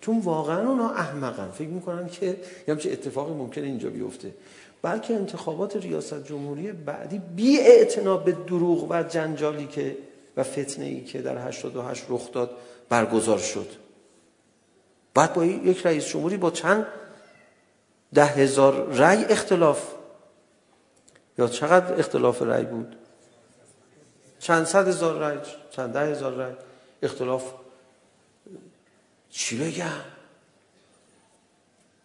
[0.00, 1.50] چون واقعا اونا احمقن.
[1.50, 4.34] فکر میکنن که یه همچه اتفاقی ممکنه اینجا بیفته.
[4.82, 9.96] بلکه انتخابات ریاست جمهوری بعدی بی اعتنا به دروغ و جنجالی که
[10.36, 12.50] و فتنه ای که در 88 رخ داد
[12.88, 13.68] برگزار شد.
[15.14, 16.86] بعد با یک رئیس جمهوری با چند
[18.14, 19.94] ده هزار رأی اختلاف.
[21.38, 22.96] یا چقدر اختلاف رأی بود؟
[24.38, 25.38] چند صد هزار رأی
[25.70, 26.54] چند ده هزار رأی؟
[27.02, 27.52] اختلاف.
[29.30, 30.00] چی بگم؟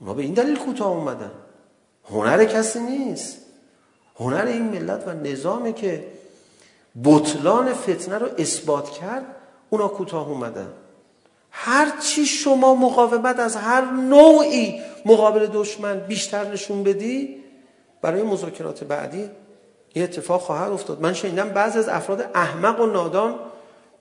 [0.02, 1.32] ما به این دلیل کوتاه اومدن
[2.06, 3.38] هنر کسی نیست.
[4.20, 6.08] هنر این ملت و نظامی که
[7.04, 9.26] بطلان فتنه رو اثبات کرد
[9.70, 10.74] اونا کوتاه اومدن
[11.52, 17.44] هر چی شما مقاومت از هر نوعی مقابل دشمن بیشتر نشون بدی
[18.02, 19.30] برای مذاکرات بعدی
[19.96, 21.02] یه اتفاق خواهد افتاد.
[21.02, 23.36] من شنیدم بعضی از افراد احمق و نادان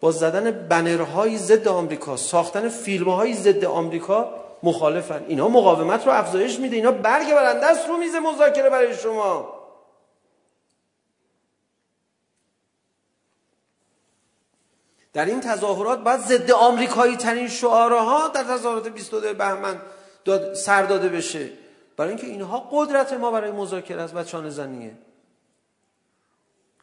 [0.00, 5.24] با زدن بنرهای ضد آمریکا ساختن فیلمهای ضد آمریکا مخالفن.
[5.28, 6.76] اینا مقاومت رو افزایش میده.
[6.76, 9.59] اینا برگ برنده است رو میز مذاکره برای شما.
[15.12, 19.82] در این تظاهرات بعد ضد آمریکایی ترین شعاره ها در تظاهرات 22 بهمن
[20.24, 21.50] داد سر داده بشه.
[21.96, 24.98] برای اینکه اینها قدرت ما برای مذاکره است بچان زنیه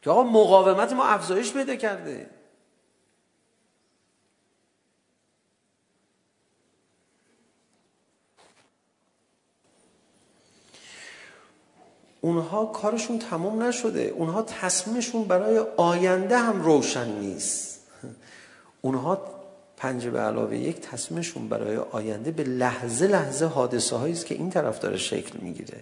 [0.02, 2.30] که آقا مقاومت ما افزایش بده کرده.
[12.20, 14.00] اونها کارشون تمام نشده.
[14.00, 17.67] اونها تصمیمشون برای آینده هم روشن نیست.
[18.80, 19.38] اونها
[19.76, 24.50] پنج به علاوه یک تصمیمشون برای آینده به لحظه لحظه حادثه هایی است که این
[24.50, 25.80] طرف داره شکل میگیره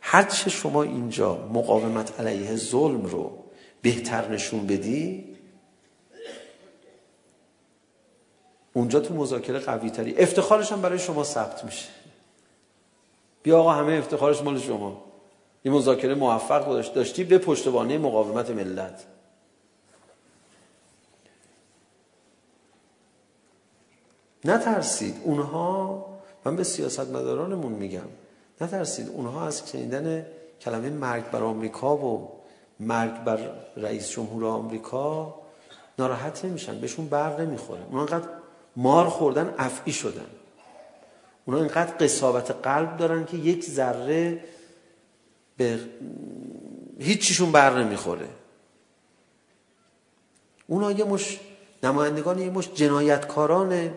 [0.00, 3.32] هر چه شما اینجا مقاومت علیه ظلم رو
[3.82, 5.24] بهتر نشون بدی
[8.72, 11.88] اونجا تو مذاکره قوی تری افتخارش هم برای شما ثبت میشه
[13.42, 15.04] بیا آقا همه افتخارش مال شما
[15.62, 19.04] این مذاکره موفق داشت داشتی به پشتوانه مقاومت ملت
[24.44, 25.16] نترسید.
[25.24, 26.06] اونها
[26.44, 28.08] من به سیاست مدارانمون میگم.
[28.60, 29.08] نترسید.
[29.08, 30.26] اونها از شنیدن
[30.60, 32.28] کلمه مرگ بر آمریکا و
[32.80, 33.38] مرگ بر
[33.76, 35.34] رئیس جمهور آمریکا
[35.98, 36.80] ناراحت نمیشن.
[36.80, 37.80] بهشون برق نمیخوره.
[37.82, 38.28] اونها انقدر
[38.76, 40.26] مار خوردن افعی شدن.
[41.44, 44.44] اونها انقدر قساوت قلب دارن که یک ذره
[45.56, 45.80] به
[46.98, 48.28] هیچیشون بر نمیخوره.
[50.66, 51.40] اونها یه مش
[51.82, 53.90] نمایندگان یه مش جنایتکاران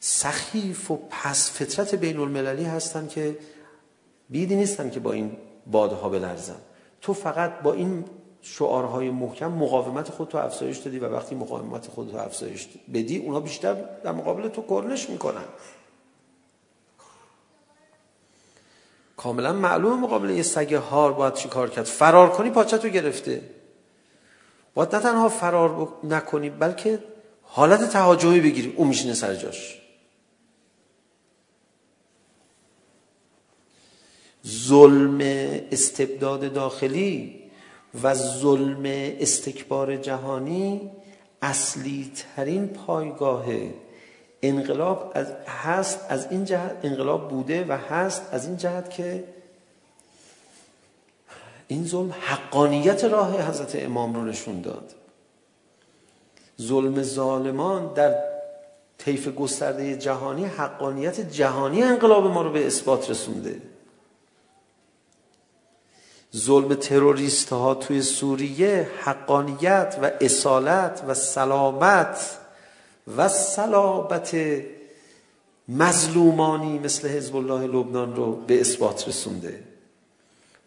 [0.00, 3.38] سخیف و پس فطرت بین المللی هستن که
[4.30, 5.36] بیدی نیستن که با این
[5.66, 6.56] بادها بلرزن
[7.00, 8.04] تو فقط با این
[8.42, 13.74] شعارهای محکم مقاومت خودتو افزایش دادی و وقتی مقاومت خودتو افزایش بدی اونا بیشتر
[14.04, 15.44] در مقابل تو کرنش میکنن
[19.16, 23.42] کاملا معلوم مقابل یه سگ هار باید چی کار کرد فرار کنی پاچه تو گرفته
[24.74, 26.98] باید نه تنها فرار نکنی بلکه
[27.42, 29.79] حالت تهاجمی بگیری اون میشینه سر جاش
[34.46, 35.18] ظلم
[35.72, 37.40] استبداد داخلی
[38.02, 38.82] و ظلم
[39.20, 40.90] استکبار جهانی
[41.42, 43.44] اصلی ترین پایگاه
[44.42, 49.24] انقلاب از هست از این جهت انقلاب بوده و هست از این جهت که
[51.68, 54.94] این ظلم حقانیت راه حضرت امام رو نشون داد.
[56.60, 58.14] ظلم ظالمان در
[58.98, 63.62] طیف گسترده جهانی حقانیت جهانی انقلاب ما رو به اثبات رسونده.
[66.36, 72.38] ظلم تروریست ها توی سوریه حقانیت و اصالت و سلامت
[73.16, 74.36] و سلابت
[75.68, 79.62] مظلومانی مثل حزب الله لبنان رو به اثبات رسونده.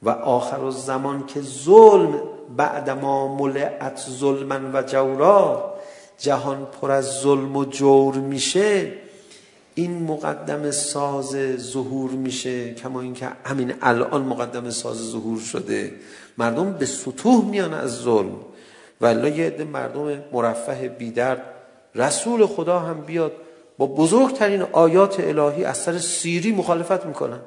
[0.03, 2.21] و آخر الزمان که ظلم
[2.57, 5.73] بعد ما ملعت ظلمن و جورا
[6.17, 8.91] جهان پر از ظلم و جور میشه
[9.75, 15.93] این مقدم ساز ظهور میشه کما اینکه همین الان مقدم ساز ظهور شده.
[16.37, 18.35] مردم به سطوح میان از ظلم.
[19.01, 21.41] ولی یه عده مردم مرفه بیدرد.
[21.95, 23.31] رسول خدا هم بیاد
[23.77, 27.39] با بزرگترین آیات الهی از سر سیری مخالفت میکنن.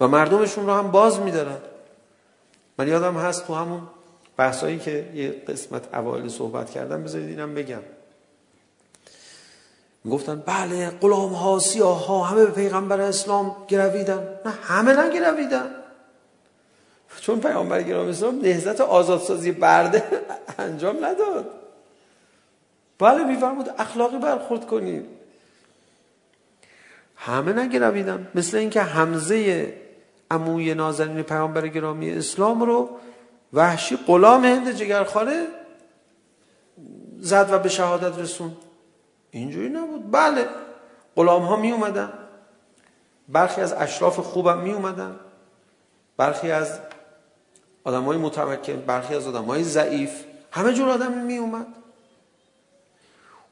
[0.00, 1.58] و مردمشون رو هم باز میدارن.
[2.78, 3.80] من یادم هست تو همون
[4.36, 7.80] بحثایی که یه قسمت اوایل صحبت کردم بذارید اینم بگم.
[10.10, 14.28] گفتن بله غلام ها سیاه ها همه به پیغمبر اسلام گرویدن.
[14.44, 15.70] نه همه نگرویدن
[17.20, 20.02] چون پیغمبر گرامی اسلام نهزت آزادسازی برده
[20.58, 21.50] انجام نداد.
[22.98, 25.06] بله میفرمود اخلاقی برخورد کنید
[27.16, 29.72] همه نگرویدن مثل اینکه حمزه
[30.30, 32.90] عموی نازنین پیامبر گرامی اسلام رو
[33.52, 35.46] وحشی غلام هند جگرخواره
[37.20, 38.56] زد و به شهادت رسوند.
[39.34, 40.10] اینجوری نبود.
[40.10, 40.48] بله.
[41.16, 42.12] غلام ها می اومدن.
[43.28, 45.16] برخی از اشراف خوبم می اومدن.
[46.16, 46.78] برخی از
[47.84, 50.10] آدمای متمکن برخی از آدمای ضعیف
[50.52, 51.66] همه جور آدم می اومد.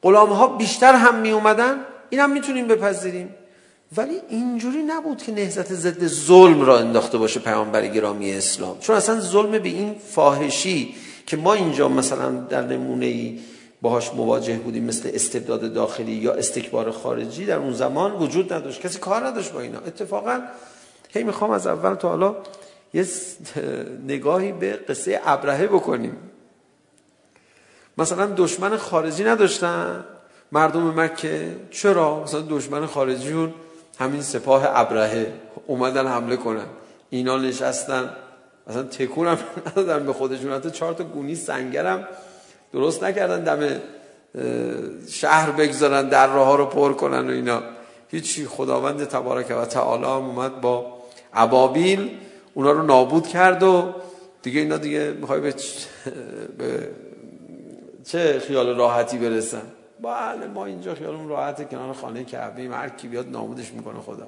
[0.02, 1.84] غلام ها بیشتر هم می اومدن.
[2.10, 3.34] اینم میتونیم بپذیریم.
[3.96, 8.78] ولی اینجوری نبود که نهضت ضد ظلم را انداخته باشه پیامبر گرامی اسلام.
[8.78, 10.94] چون اصلا ظلم به این فاحشی
[11.26, 13.38] که ما اینجا مثلا در نمونه ای
[13.82, 18.80] باهاش مواجه بودیم مثل استبداد داخلی یا استکبار خارجی در اون زمان وجود نداشت.
[18.80, 19.78] کسی کار نداشت با اینا.
[19.78, 20.40] اتفاقا
[21.08, 22.36] هی میخوام از اول تا حالا
[22.94, 23.06] یه
[24.06, 26.16] نگاهی به قصه ابرهه بکنیم.
[27.98, 30.04] مثلا دشمن خارجی نداشتن
[30.52, 31.56] مردم مکه.
[31.70, 33.54] چرا؟ مثلا دشمن خارجیون
[33.98, 35.32] همین سپاه ابرهه
[35.66, 36.66] اومدن حمله کنن.
[37.10, 38.10] اینا نشستن.
[38.66, 40.52] مثلا تکون هم ندادن به خودشون.
[40.52, 42.08] حتی چهار تا گونی سنگرم
[42.72, 43.80] درست نکردن دم
[45.08, 47.62] شهر بگذارن در راه ها رو پر کنن و اینا.
[48.12, 50.98] هیچی خداوند تبارک و تعالی هم اومد با
[51.34, 52.10] عبابیل
[52.54, 53.94] اونا رو نابود کرد و
[54.42, 55.64] دیگه اینا دیگه میخوای به, چ...
[56.58, 56.88] به
[58.04, 59.62] چه خیال راحتی برسن؟
[60.02, 64.26] بله ما اینجا خیالمون راحته کنار خانه کعبه هر کی بیاد نابودش میکنه خدا.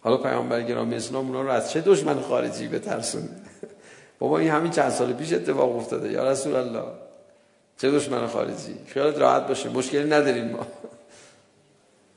[0.00, 3.28] حالا پیامبر گرامی اسلام اونا رو از چه دشمن خارجی بترسون؟
[4.18, 6.12] بابا این همین چند سال پیش اتفاق افتاده.
[6.12, 6.84] یا رسول الله.
[7.80, 10.66] چه دشمن خارجی خیالت راحت باشه مشکلی نداریم ما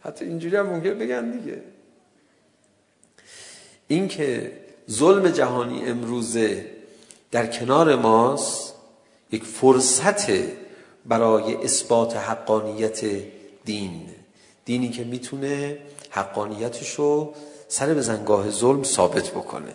[0.03, 1.61] حتی اینجوری هم ممکن بگن دیگه
[3.87, 4.51] این که
[4.91, 6.65] ظلم جهانی امروزه
[7.31, 8.73] در کنار ماست
[9.31, 10.31] یک فرصت
[11.05, 13.05] برای اثبات حقانیت
[13.65, 14.09] دین
[14.65, 15.77] دینی که میتونه
[16.09, 17.33] حقانیتش رو
[17.67, 19.73] سر به زنگاه ظلم ثابت بکنه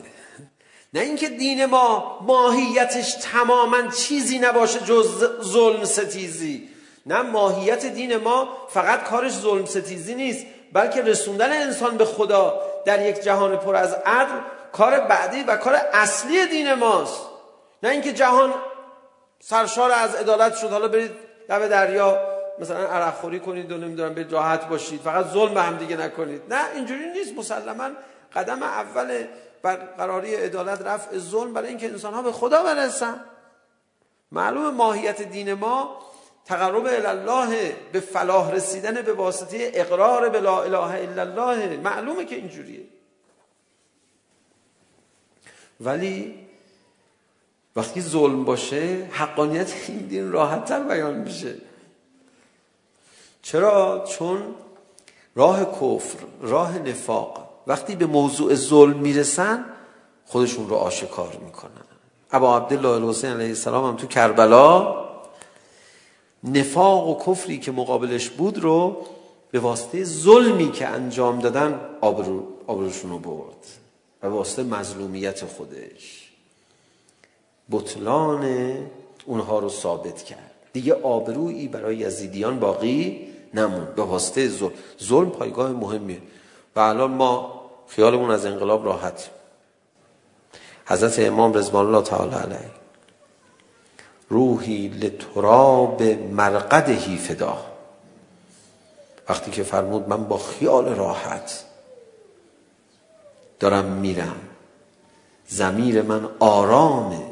[0.94, 6.68] نه اینکه دین ما ماهیتش تماما چیزی نباشه جز ظلم ستیزی.
[7.06, 13.06] نه ماهیت دین ما فقط کارش ظلم ستیزی نیست بلکه رسوندن انسان به خدا در
[13.06, 14.40] یک جهان پر از عدل
[14.72, 17.20] کار بعدی و کار اصلی دین ماست.
[17.82, 18.54] نه اینکه جهان
[19.40, 20.70] سرشار از عدالت شد.
[20.70, 21.10] حالا برید
[21.48, 22.18] لب دریا
[22.58, 25.00] مثلا عرق خوری کنید و نمیدونم به راحت باشید.
[25.00, 26.42] فقط ظلم به هم دیگه نکنید.
[26.50, 27.38] نه اینجوری نیست.
[27.38, 27.90] مسلما
[28.34, 29.24] قدم اول
[29.62, 33.20] برقراری عدالت رفع ظلم برای اینکه انسان ها به خدا برسن
[34.32, 35.98] معلوم ماهیت دین ما
[36.44, 42.36] تقرب الله به فلاح رسیدن به واسطه اقرار به لا اله الا الله معلومه که
[42.36, 42.84] اینجوریه
[45.80, 46.48] ولی
[47.76, 51.54] وقتی ظلم باشه حقانیت این دین راحتتر بیان میشه
[53.42, 54.54] چرا چون
[55.36, 59.64] راه کفر راه نفاق وقتی به موضوع ظلم میرسن
[60.26, 61.70] خودشون رو آشکار میکنن.
[62.30, 64.96] ابا عبدالله الحسین علیه السلام هم تو کربلا
[66.44, 68.96] نفاق و کفری که مقابلش بود رو
[69.50, 73.66] به واسطه ظلمی که انجام دادن آبرو آبروشون رو برد.
[74.22, 76.30] و به واسطه مظلومیت خودش.
[77.70, 78.74] بطلان
[79.26, 80.50] اونها رو ثابت کرد.
[80.72, 83.94] دیگه آبرویی برای یزیدیان باقی نموند.
[83.94, 86.22] به واسطه ظلم ظلم پایگاه مهمیه.
[86.76, 87.57] و الان ما
[87.88, 89.30] خیالمون از انقلاب راحت
[90.86, 92.70] حضرت امام رضوان الله تعالی علیه
[94.28, 97.58] روحی لتراب مرقدهی فدا
[99.28, 101.64] وقتی که فرمود من با خیال راحت
[103.60, 104.36] دارم میرم
[105.46, 107.22] زمیر من آرامه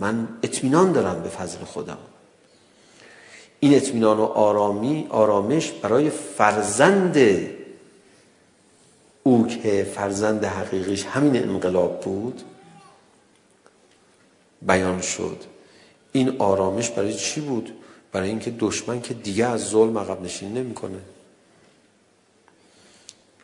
[0.00, 1.98] من اطمینان دارم به فضل خدا
[3.60, 7.16] این اطمینان و آرامی آرامش برای فرزند
[9.26, 12.42] او که فرزند حقیقیش همین انقلاب بود
[14.62, 15.36] بیان شد.
[16.12, 17.72] این آرامش برای چی بود؟
[18.12, 20.98] برای اینکه دشمن که دیگه از ظلم عقب نشینی نمیکنه.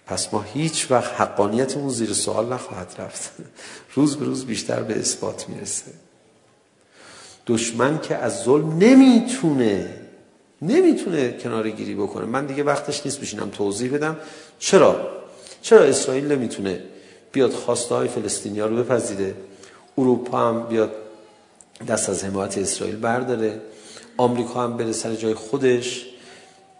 [0.06, 3.32] پس ما هیچ وقت حقانیتمون زیر سوال نخواهد رفت.
[3.94, 5.92] روز به روز بیشتر به اثبات میرسه.
[7.46, 9.96] دشمن که از ظلم نمیتونه
[10.62, 12.24] نمیتونه کنار گیری بکنه.
[12.24, 14.16] من دیگه وقتش نیست بشینم توضیح بدم.
[14.58, 15.19] چرا؟
[15.62, 16.82] چرا اسرائیل نمیتونه
[17.32, 19.34] بیاد خواسته های فلسطینیا رو بپذیره؟
[19.98, 20.90] اروپا هم بیاد
[21.88, 23.60] دست از حمایت اسرائیل برداره.
[24.16, 26.06] آمریکا هم بره سر جای خودش.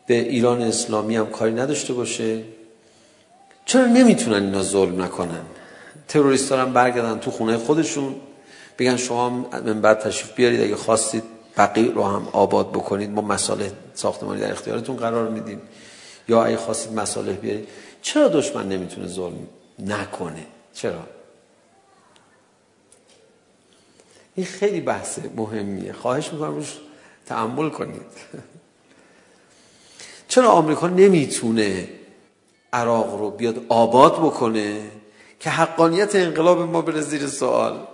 [0.06, 2.42] به ایران اسلامی هم کاری نداشته باشه.
[3.64, 5.42] چرا نمیتونن اینا ظلم نکنن؟
[6.08, 8.14] تروریست هم برگردن تو خونه خودشون.
[8.78, 10.60] بگن شما من بعد تشریف بیارید.
[10.60, 11.22] اگه خواستید
[11.56, 13.10] بقیع رو هم آباد بکنید.
[13.10, 15.60] ما مسائل ساختمانی در اختیارتون قرار میدیم.
[16.28, 17.68] یا اگه خواستید مسائل بیارید.
[18.02, 19.48] چرا دشمن نمیتونه ظلم
[19.78, 21.02] نکنه؟ چرا؟
[24.34, 25.92] این خیلی بحث مهمیه.
[25.92, 26.78] خواهش میکنم روش
[27.26, 28.02] تعمل کنید.
[30.28, 31.88] چرا آمریکا نمیتونه
[32.72, 34.90] عراق رو بیاد آباد بکنه؟
[35.40, 37.86] که حقانیت انقلاب ما بره زیر سوال.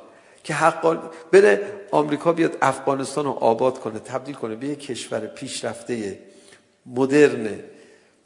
[0.45, 1.03] که حقان
[1.33, 6.19] بره آمریکا بیاد افغانستان رو آباد کنه تبدیل کنه به یک کشور پیشرفته
[6.87, 7.49] مدرن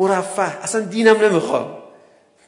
[0.00, 1.76] مرفه اصلا دینم نمیخوام.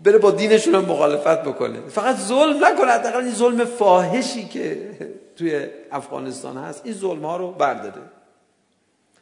[0.00, 1.80] بره با دینشون هم مخالفت بکنه.
[1.88, 2.92] فقط ظلم نکنه.
[2.92, 4.90] حداقل این ظلم فاحشی که
[5.36, 8.02] توی افغانستان هست این ظلم ها رو برداره.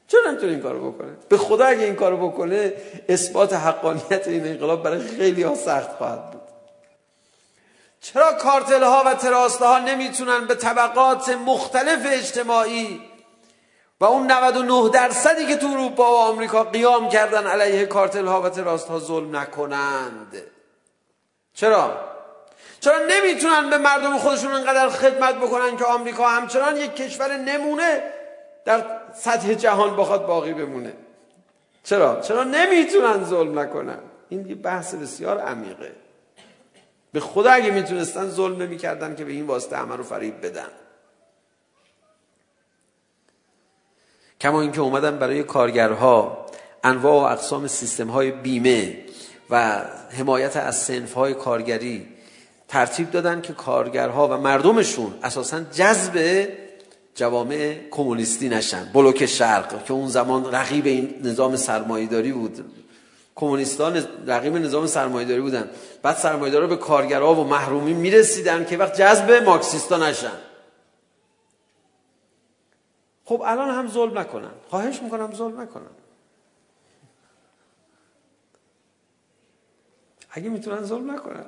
[0.09, 2.73] چرا نمیتونه این کارو بکنه؟ به خدا اگه این کارو بکنه
[3.09, 6.41] اثبات حقانیت این انقلاب برای خیلی ها سخت خواهد بود.
[8.01, 13.01] چرا کارتل ها و تراست ها نمیتونن به طبقات مختلف اجتماعی
[14.01, 18.49] و اون 99 درصدی که تو اروپا و آمریکا قیام کردن علیه کارتل ها و
[18.49, 20.43] تراست ها ظلم نکنند
[21.55, 22.11] چرا؟
[22.81, 28.03] چرا نمیتونن به مردم خودشون انقدر خدمت بکنن که آمریکا همچنان یک کشور نمونه
[28.65, 28.85] در
[29.15, 30.93] سطح جهان بخواد باقی بمونه
[31.85, 33.99] چرا؟ چرا نمیتونن ظلم نکنن؟
[34.29, 35.93] این یه بحث بسیار عمیقه
[37.13, 40.69] به خدا اگه میتونستن ظلم نمیکردن که به این واسطه همه رو فریب بدن
[44.41, 46.47] کما اینکه اومدن برای کارگرها
[46.85, 48.97] انواع و اقسام سیستم های بیمه
[49.51, 49.83] و
[50.19, 52.07] حمایت از سنف های کارگری
[52.69, 56.49] ترتیب دادن که کارگرها و مردمشون اساسا جذب
[57.15, 62.65] جوامع کمونیستی نشن بلوک شرق که اون زمان رقیب این نظام سرمایه‌داری بود
[63.35, 65.71] کمونیستان رقیب نظام سرمایه‌داری بودن
[66.03, 70.33] بعد سرمایه‌دارا به کارگرها و محرومین میرسیدن که وقت جذب مارکسیستا نشن
[73.31, 74.51] خب الان هم ظلم نکنن.
[74.69, 75.91] خواهش میکنم ظلم نکنن.
[80.31, 81.45] اگه میتونن ظلم نکنن.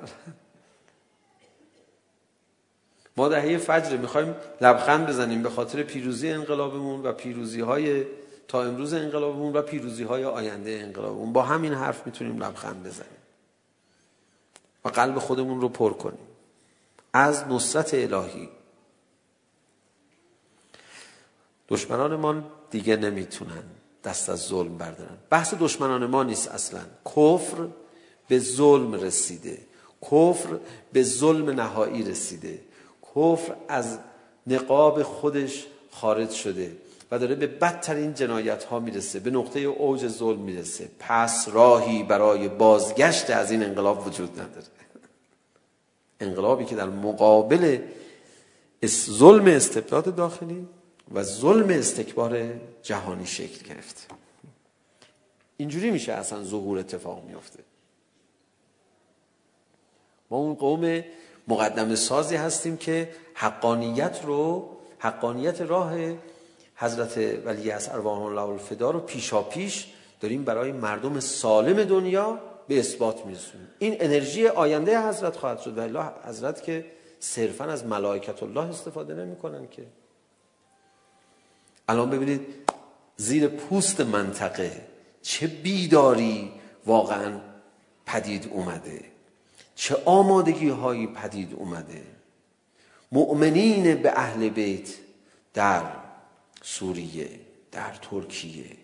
[3.17, 8.05] ما دهه فجر میخوایم لبخند بزنیم به خاطر پیروزی انقلابمون و پیروزی های
[8.47, 11.33] تا امروز انقلابمون و پیروزی های آینده انقلابمون.
[11.33, 13.19] با همین حرف میتونیم لبخند بزنیم.
[14.85, 16.27] و قلب خودمون رو پر کنیم.
[17.13, 18.49] از نصرت الهی.
[21.69, 22.35] دشمنان ما
[22.71, 23.63] دیگه نمیتونن
[24.03, 25.17] دست از ظلم بردارن.
[25.29, 26.79] بحث دشمنان ما نیست اصلا.
[27.05, 27.67] کفر
[28.27, 29.57] به ظلم رسیده.
[30.01, 30.59] کفر
[30.93, 32.59] به ظلم نهایی رسیده.
[33.15, 33.97] کفر از
[34.47, 36.77] نقاب خودش خارج شده
[37.11, 40.89] و داره به بدترین جنایت ها میرسه به نقطه اوج ظلم میرسه.
[40.99, 44.65] پس راهی برای بازگشت از این انقلاب وجود نداره.
[46.19, 47.77] انقلابی که در مقابل
[48.85, 50.67] ظلم استبداد داخلی
[51.11, 54.07] و ظلم استکبار جهانی شکل گرفت.
[55.57, 57.59] اینجوری میشه اصلا ظهور اتفاق میفته
[60.29, 61.03] ما اون قوم
[61.47, 65.93] مقدم سازی هستیم که حقانیت رو حقانیت راه
[66.75, 69.87] حضرت ولی از ارواح الله الفدا رو پیشا پیش
[70.19, 73.67] داریم برای مردم سالم دنیا به اثبات میرسونیم.
[73.79, 76.85] این انرژی آینده حضرت خواهد شد ولی حضرت که
[77.19, 79.83] صرفا از ملائکت الله استفاده نمیکنن که
[81.87, 82.41] الان ببینید
[83.17, 84.87] زیر پوست منطقه
[85.21, 86.51] چه بیداری
[86.85, 87.39] واقعا
[88.05, 89.01] پدید اومده.
[89.75, 92.03] چه آمادگی هایی پدید اومده.
[93.11, 94.89] مؤمنین به اهل بیت
[95.53, 95.83] در
[96.61, 97.39] سوریه
[97.71, 98.77] در ترکیه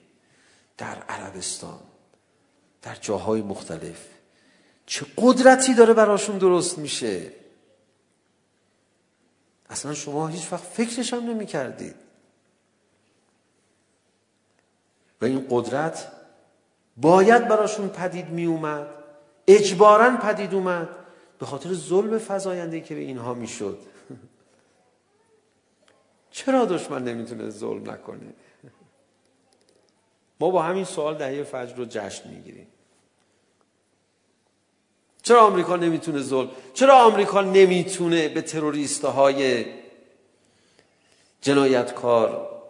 [0.78, 1.80] در عربستان
[2.82, 4.06] در جاهای مختلف
[4.86, 7.32] چه قدرتی داره براشون درست میشه؟
[9.70, 11.96] اصلا شما هیچ وقت فکرش هم نمی کردید
[15.22, 16.12] و این قدرت
[16.98, 18.88] باید براشون پدید می اومد
[19.50, 20.90] اجبارا پدید اومد.
[21.40, 23.80] به خاطر ظلم فزاینده که به اینها میشد.
[26.32, 28.34] چرا دشمن نمیتونه ظلم نکنه؟
[30.40, 32.68] ما با همین سوال دهه فجر رو جشن میگیریم.
[35.22, 39.66] چرا آمریکا نمیتونه ظلم؟ چرا آمریکا نمیتونه به تروریست های
[41.42, 42.62] جنایتکار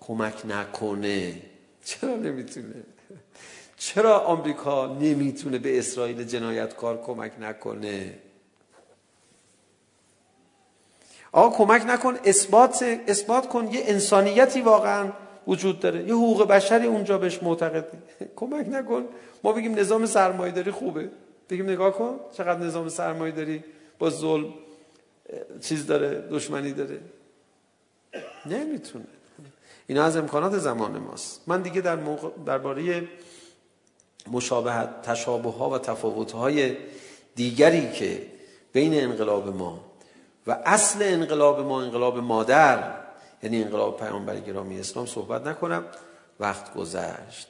[0.00, 1.42] کمک نکنه؟
[1.88, 2.82] چرا نمیتونه
[3.76, 8.18] چرا آمریکا نمیتونه به اسرائیل جنایتکار کمک نکنه
[11.32, 15.12] آقا کمک نکن اثبات اثبات کن یه انسانیتی واقعا
[15.46, 17.84] وجود داره یه حقوق بشری اونجا بهش معتقد
[18.36, 19.08] کمک نکن
[19.44, 21.10] ما بگیم نظام سرمایه‌داری خوبه
[21.50, 23.64] بگیم نگاه کن چقدر نظام سرمایه‌داری
[23.98, 24.54] با ظلم
[25.60, 27.00] چیز داره دشمنی داره
[28.46, 29.17] نمیتونه
[29.88, 31.40] اینا از امکانات زمان ماست.
[31.46, 33.08] من دیگه در موقع درباره
[34.32, 36.76] مشابهت تشابه ها و تفاوت های
[37.34, 38.22] دیگری که
[38.72, 39.80] بین انقلاب ما
[40.46, 42.94] و اصل انقلاب ما انقلاب مادر
[43.42, 45.84] یعنی انقلاب پیامبر گرامی اسلام صحبت نکنم
[46.40, 47.48] وقت گذشت.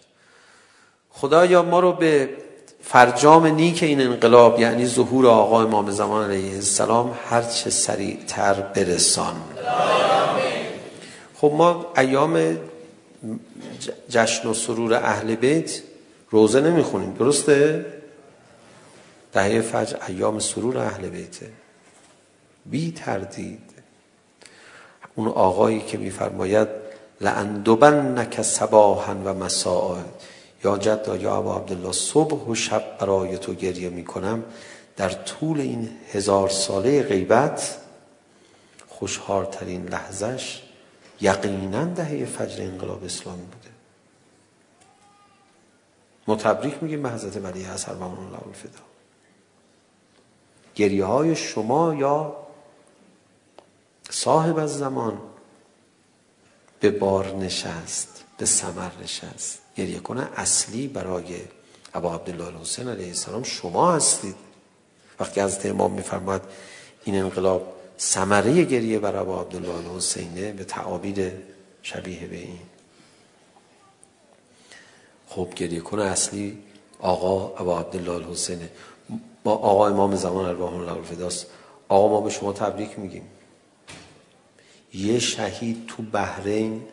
[1.10, 2.28] خدایا ما رو به
[2.80, 9.34] فرجام نیک این انقلاب یعنی ظهور آقا امام زمان علیه السلام هر چه سریعتر برسان.
[9.34, 10.57] آمین.
[11.40, 12.58] خب ما ایام
[14.10, 15.82] جشن و سرور اهل بیت
[16.30, 17.86] روزه نمیخونیم درسته؟
[19.32, 21.50] دهه فجر ایام سرور اهل بیته
[22.66, 23.70] بی تردید
[25.14, 26.68] اون آقایی که میفرماید
[27.20, 29.96] نک صباحا و مساء
[30.64, 34.44] یا جد یا ابا عبدالله صبح و شب برای تو گریه میکنم
[34.96, 37.76] در طول این هزار ساله غیبت
[38.88, 40.67] خوشحالترین لحظش
[41.20, 43.68] یقینا دهه فجر انقلاب اسلامی بوده
[46.26, 48.80] ما تبریک میگیم به حضرت ولی اثر و اون الله الفدا
[50.74, 52.36] گریه های شما یا
[54.10, 55.20] صاحب از زمان
[56.80, 61.40] به بار نشست به ثمر نشست گریه کنه اصلی برای
[61.94, 64.34] ابا عبدالله الحسین علیه السلام شما هستید
[65.20, 66.50] وقتی از امام میفرماد
[67.04, 71.32] این انقلاب سمره گریه بر ابا عبدالله حسینه به تعابیر
[71.82, 72.58] شبیه به این
[75.28, 76.58] خب گریه کنه اصلی
[77.00, 78.70] آقا ابا عبدالله حسینه
[79.44, 81.46] ما آقا امام زمان ارواح الله الفداست
[81.88, 83.28] آقا ما به شما تبریک میگیم
[84.94, 86.84] یه شهید تو بحرین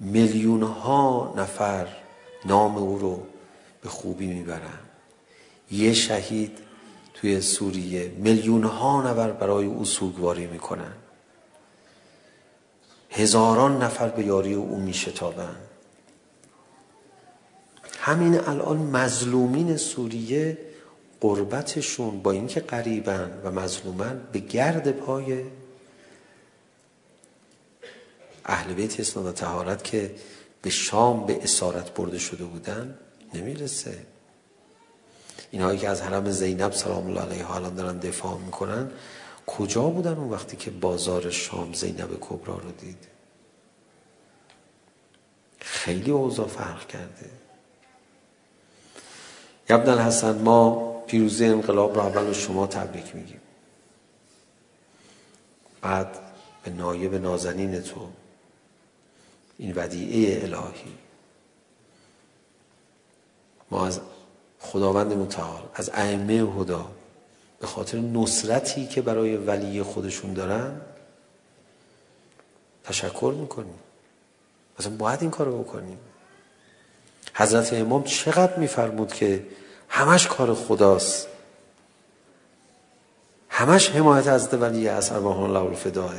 [0.00, 1.86] میلیون ها نفر
[2.44, 3.22] نام او رو
[3.82, 4.78] به خوبی میبرن
[5.70, 6.58] یه شهید
[7.26, 10.92] توی سوریه میلیون ها نفر برای او سوگواری میکنن
[13.10, 15.56] هزاران نفر به یاری او میشتابن
[17.98, 20.58] همین الان مظلومین سوریه
[21.20, 25.44] قربتشون با اینکه غریبن و مظلومن به گرد پای
[28.44, 30.14] اهل بیت اسلام و طهارت که
[30.62, 32.98] به شام به اسارت برده شده بودن
[33.34, 34.15] نمیرسه.
[35.50, 38.90] اینهایی که از حرم زینب سلام الله علیها الان دارن دفاع میکنن
[39.46, 43.06] کجا بودن اون وقتی که بازار شام زینب کبرا رو دید؟
[45.60, 47.30] خیلی اوضاع فرق کرده.
[49.70, 53.40] یبن الحسن ما پیروزی انقلاب را اول شما تبریک میگیم.
[55.80, 56.18] بعد
[56.64, 58.08] به نایب نازنین تو
[59.58, 60.94] این ودیعه الهی.
[63.70, 64.00] ما از
[64.72, 65.62] خداوند متعال.
[65.74, 66.86] از ائمه خدا.
[67.60, 70.80] به خاطر نصرتی که برای ولی خودشون دارن
[72.84, 73.78] تشکر میکنیم.
[74.80, 75.98] مثلا باید این کارو بکنیم.
[77.34, 79.46] حضرت امام چقدر میفرمود که
[79.88, 81.28] همش کار خداست.
[83.48, 86.12] همش حمایت از ولی از ارواح الله الفداه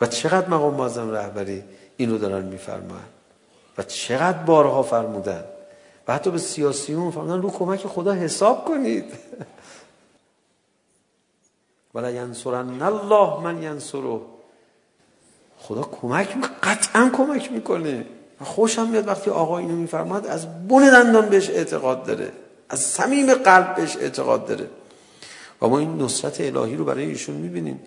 [0.00, 1.64] و چقدر مقام معظم رهبری
[1.96, 3.04] اینو دارن میفرمان
[3.78, 5.44] و چقدر بارها فرمودن.
[6.08, 9.04] و حتی به سیاسیون فرمودن رو کمک خدا حساب کنید.
[11.94, 14.20] ولا ینصرن الله من ینصره.
[15.58, 18.06] خدا کمک میکنه قطعا کمک میکنه.
[18.40, 22.32] خوشم میاد وقتی آقا اینو میفرماد از بن دندان بهش اعتقاد داره.
[22.68, 24.68] از صمیم قلب بهش اعتقاد داره.
[25.62, 27.80] و ما این نصرت الهی رو برای ایشون میبینیم.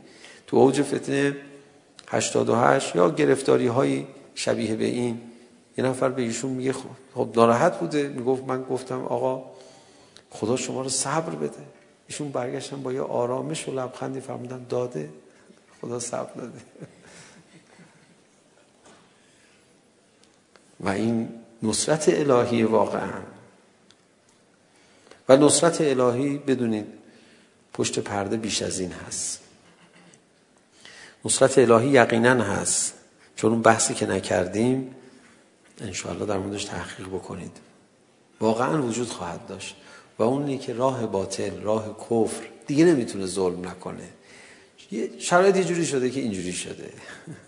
[0.48, 1.36] تو اوج فتنه
[2.08, 5.31] 88 یا گرفتاری های شبیه به این
[5.78, 6.74] یه نفر به ایشون میگه
[7.16, 9.44] خب ناراحت بوده میگفت من گفتم آقا
[10.30, 11.64] خدا شما رو صبر بده.
[12.08, 15.10] ایشون برگشتن با یه آرامش و لبخندی فرمودن داده.
[15.82, 16.60] خدا صبر داده
[20.80, 21.30] و این
[21.64, 23.22] نصرت الهی واقعا.
[25.30, 26.86] و نصرت الهی بدونید
[27.74, 29.40] پشت پرده بیش از این هست.
[31.26, 32.94] نصرت الهی یقینا هست
[33.36, 34.96] چون اون بحثی که نکردیم
[35.82, 37.58] انشاءالله در موردش تحقیق بکنید.
[38.40, 39.76] واقعا وجود خواهد داشت.
[40.20, 44.10] و اونی که راه باطل راه کفر دیگه نمیتونه ظلم نکنه.
[44.92, 46.90] یه شرایط یه جوری شده که اینجوری شده.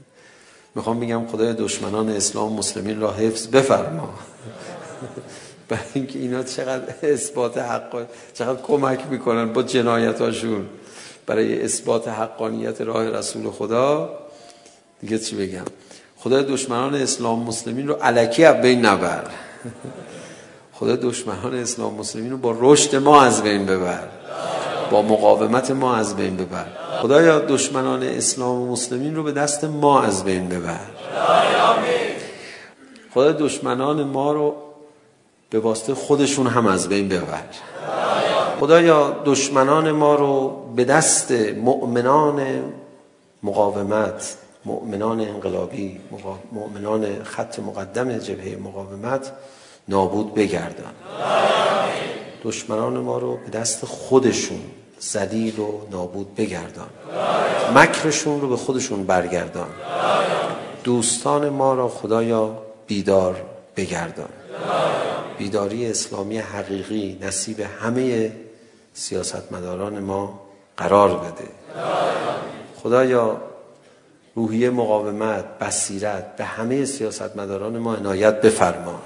[0.76, 4.14] میخوام بگم خدای دشمنان اسلام مسلمین را حفظ بفرما.
[5.70, 10.70] برای اینکه اینا چقدر اثبات حق چقدر کمک میکنن با جنایتاشون.
[11.26, 14.20] برای اثبات حقانیت راه رسول خدا
[15.02, 15.66] دیگه چی بگم؟
[16.24, 19.24] خدای دشمنان اسلام مسلمین رو علکی از بین نبر
[20.74, 24.08] خدای دشمنان اسلام مسلمین رو با رشد ما از بین ببر
[24.92, 26.66] با مقاومت ما از بین ببر
[27.02, 30.80] خدایا دشمنان اسلام و مسلمین رو به دست ما از بین ببر
[33.14, 34.56] خدا دشمنان ما رو
[35.50, 37.44] به واسطه خودشون هم از بین ببر
[38.60, 41.32] خدایا دشمنان ما رو به دست
[41.64, 42.64] مؤمنان
[43.44, 46.00] مقاومت مؤمنان انقلابی
[46.52, 49.32] مؤمنان خط مقدم جبهه مقاومت
[49.88, 50.94] نابود بگردن.
[52.44, 54.62] دشمنان ما رو به دست خودشون
[55.00, 56.90] زلیل و نابود بگردان
[57.76, 59.68] مکرشون رو به خودشون برگردان
[60.84, 62.58] دوستان ما را خدایا
[62.88, 63.46] بیدار
[63.76, 64.30] بگردان
[65.38, 68.32] بیداری اسلامی حقیقی نصیب همه
[68.94, 70.40] سیاستمداران ما
[70.78, 71.50] قرار بده.
[72.84, 73.42] خدایا
[74.36, 79.02] روحیه مقاومت بصیرت به همه سیاستمداران ما عنایت بفرما.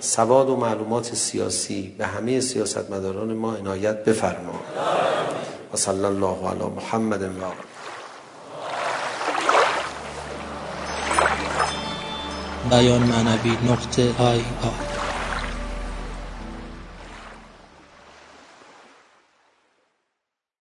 [0.00, 4.60] سواد و معلومات سیاسی به همه سیاستمداران ما عنایت بفرما.
[5.74, 7.54] و صلی الله علی محمد و آله.
[12.70, 14.89] بیان معنوی نقطه آی آی